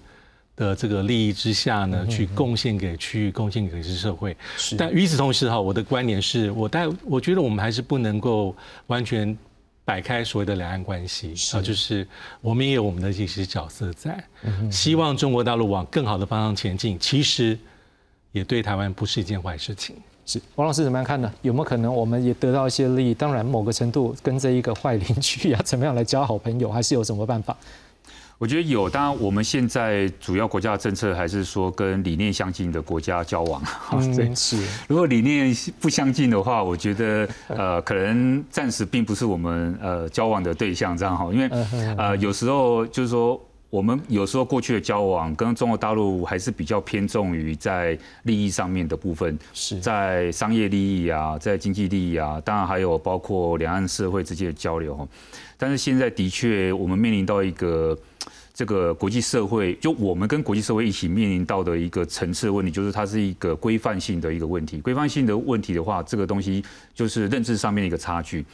[0.60, 4.36] 的这个利益之下呢，去贡献给区域，贡献给社会。
[4.76, 8.54] 但与此同时哈，我的观点是我带我觉得我们还是不能够
[8.88, 9.34] 完全
[9.86, 12.06] 摆开所谓的两岸关系啊，就是
[12.42, 14.22] 我们也有我们的一些角色在。
[14.70, 17.58] 希望中国大陆往更好的方向前进，其实
[18.32, 19.96] 也对台湾不是一件坏事情。
[20.26, 21.32] 是王老师怎么样看呢？
[21.40, 23.14] 有没有可能我们也得到一些利益？
[23.14, 27.56] 当然，某个程度跟这一个坏邻居要怎么样来交好朋友，还是有什么办法？
[28.40, 33.62] 我觉得有，当然我们现在主要国家的政策还是说跟理念相近的国家交往。
[33.92, 34.56] 嗯，是。
[34.88, 41.30] 如果理念不相近的话，我觉得 呃，可能暂时并不是我们呃交往的对象，这样哈。
[41.30, 41.50] 因为
[41.98, 43.38] 呃，有时候就是说，
[43.68, 55.06] 我们有时候过去的交往跟中国大陆还是比较偏重于在利益上面的部分，是在商业利益啊，在经济利益啊，当然还有包括两岸社会之间的交流哈。
[55.58, 57.94] 但是现在的确，我们面临到一个。
[58.60, 64.82] 这个国际社会，就我们跟国际社会一起面临到的一个层次问题，就是它是一个规范性的一个问题。
[64.82, 66.62] 规范性的问题的话，这个东西
[66.94, 68.44] 就是认知上面的一个差距。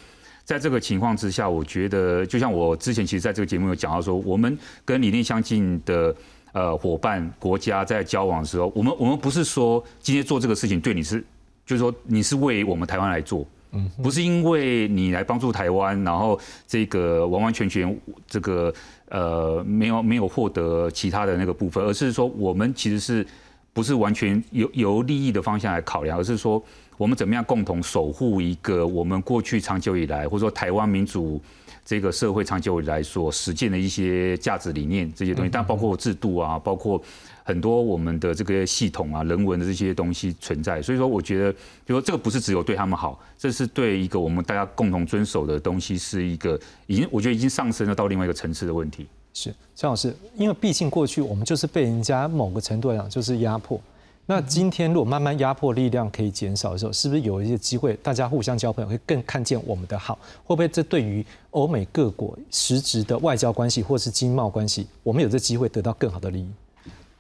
[0.45, 6.15] 在这个情况之下，我觉得就像我之前其实在这个节目有讲到说，我们跟理念相近的
[6.53, 11.19] 呃伙伴国家在交往的时候，我们我们不是说今天做这个事情对你是，
[11.67, 13.45] 就是说你是为我们台湾来做，
[13.77, 17.97] 嗯，不是因为你来帮助台湾，然后这个完完全全
[18.27, 18.73] 这个
[19.11, 23.27] 呃没有没有获得其他的那个部分，而是说我们其实是
[23.73, 26.63] 不是完全由由利益的方向来考量，而是说
[26.97, 31.41] 我们怎么样共同守护一个我们过去长久以来，或者说台湾民主
[31.85, 37.01] 这个社会长久以来所实践的一些价值理念这些东西，但包括制度啊，包括。
[37.47, 41.53] 很多我们的这个系统啊，人文的这些东西存在，所以说我觉得，
[41.87, 49.07] 就说这个不是只有对他们好，这是对一个我们大家共同遵守的东西，是一个已经我觉得已经上升了到另外一个层次的问题。
[49.33, 53.81] 是，张老师，因为毕竟过去我们就是被人家某个程度来讲就是压迫，
[54.27, 60.19] 那今天如果慢慢压迫力量可以减少的时候，是不是有一些机会，大家互相交朋友会更看见我们的好？
[60.43, 66.51] 会不会这对于欧美各国实质的外交关系或是经贸关系，我们有这机会得到更好的利益？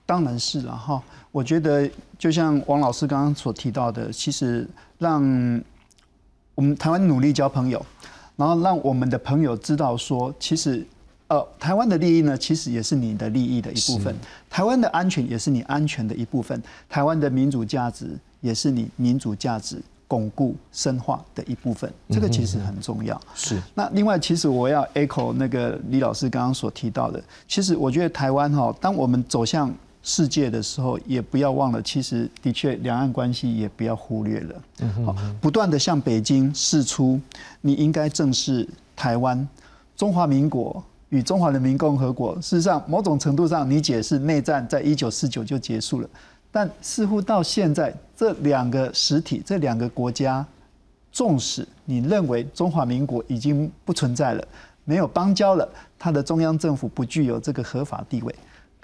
[0.07, 1.03] 当然是了哈，
[1.33, 4.67] 我觉得就像王老师刚刚所提到的，其实
[4.99, 5.21] 让
[6.55, 7.85] 我们台湾努力交朋友，
[8.37, 10.87] 然后让我们的朋友知道说，其实
[11.29, 14.15] 呃，台湾的利益呢，其实也是你的利益的一部分；
[14.49, 16.57] 台湾的安全也是你安全的一部分；
[16.89, 21.93] 台湾的民主价值也是你民主价值巩固深化的一部分。
[22.11, 23.21] 这个其实很重要。
[23.35, 23.61] 是。
[23.75, 29.75] 那另外，其实我要 echo 那个李老师刚刚所提到的，其实我觉得台湾哈，当我们走向
[30.09, 34.55] 世界的时候，也不要忘了，其实的确两岸关系也不要忽略了。
[35.05, 37.21] 好，不断的向北京示出，
[37.61, 39.47] 你应该正视台湾、
[39.97, 42.37] 中华民国与中华人民共和国。
[42.37, 46.09] 事实上，某种程度上，你解释内战在一九四九就结束了，
[46.53, 50.47] 但似乎到现在，这两个实体、这两个国家，
[51.11, 54.49] 纵使你认为中华民国已经不存在了，
[54.85, 58.33] 没有邦交了，它的中央政府不具有这个合法地位。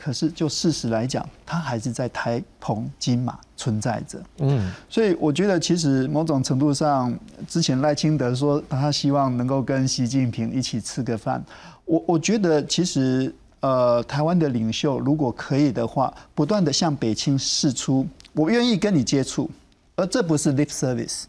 [0.03, 4.21] 可是，就事实来讲，它还是在台澎金马存在着。
[4.39, 11.41] 嗯，所以我觉得，其实某种程度上，之前赖清德说他希望能够跟习近平一起吃个饭。
[11.85, 19.49] 我我觉得，其实呃，台湾的领袖如果可以的话，不断的向北京示出，我愿意跟你接触，
[19.95, 21.27] 而这不是 lip service。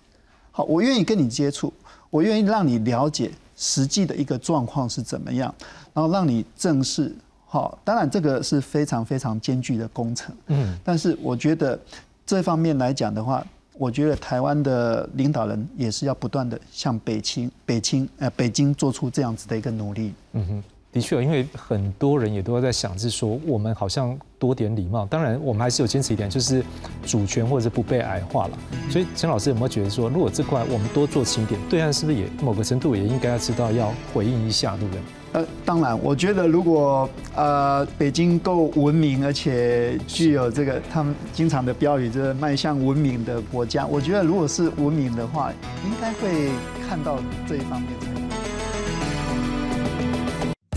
[0.49, 1.71] 好，我愿意跟你接触，
[2.09, 5.53] 我愿意让你了解实际的一个状况是怎么样，
[5.93, 7.15] 然后让你正视。
[7.53, 10.35] 好，当然这个是非常非常艰巨的工程。
[10.47, 11.79] 嗯，但是我觉得
[12.25, 13.45] 这方面来讲的话，
[13.77, 20.15] 我觉得台湾的领导人也是要不断的向北清、北清呃北京做出这样子的一个努力。
[20.31, 25.05] 嗯哼，的确，因为很多人也都在想，是说我们好像多点礼貌。
[25.05, 26.65] 当然，我们还是有坚持一点，就是
[27.05, 28.57] 主权或者是不被矮化了。
[28.89, 34.99] 所以，陈老师有没有觉得说，如果这块我们多做轻一点，对岸是不是也某个程度也应该要知道要回应一下，对不对？
[35.33, 45.51] 呃，当然，我觉得如果呃北京够文明，而且具有这个他们经常的标语，就是迈向文明的国家，我觉得如果是文明的话，
[45.83, 46.51] 应该会
[46.87, 47.17] 看到
[47.47, 48.22] 这一方面。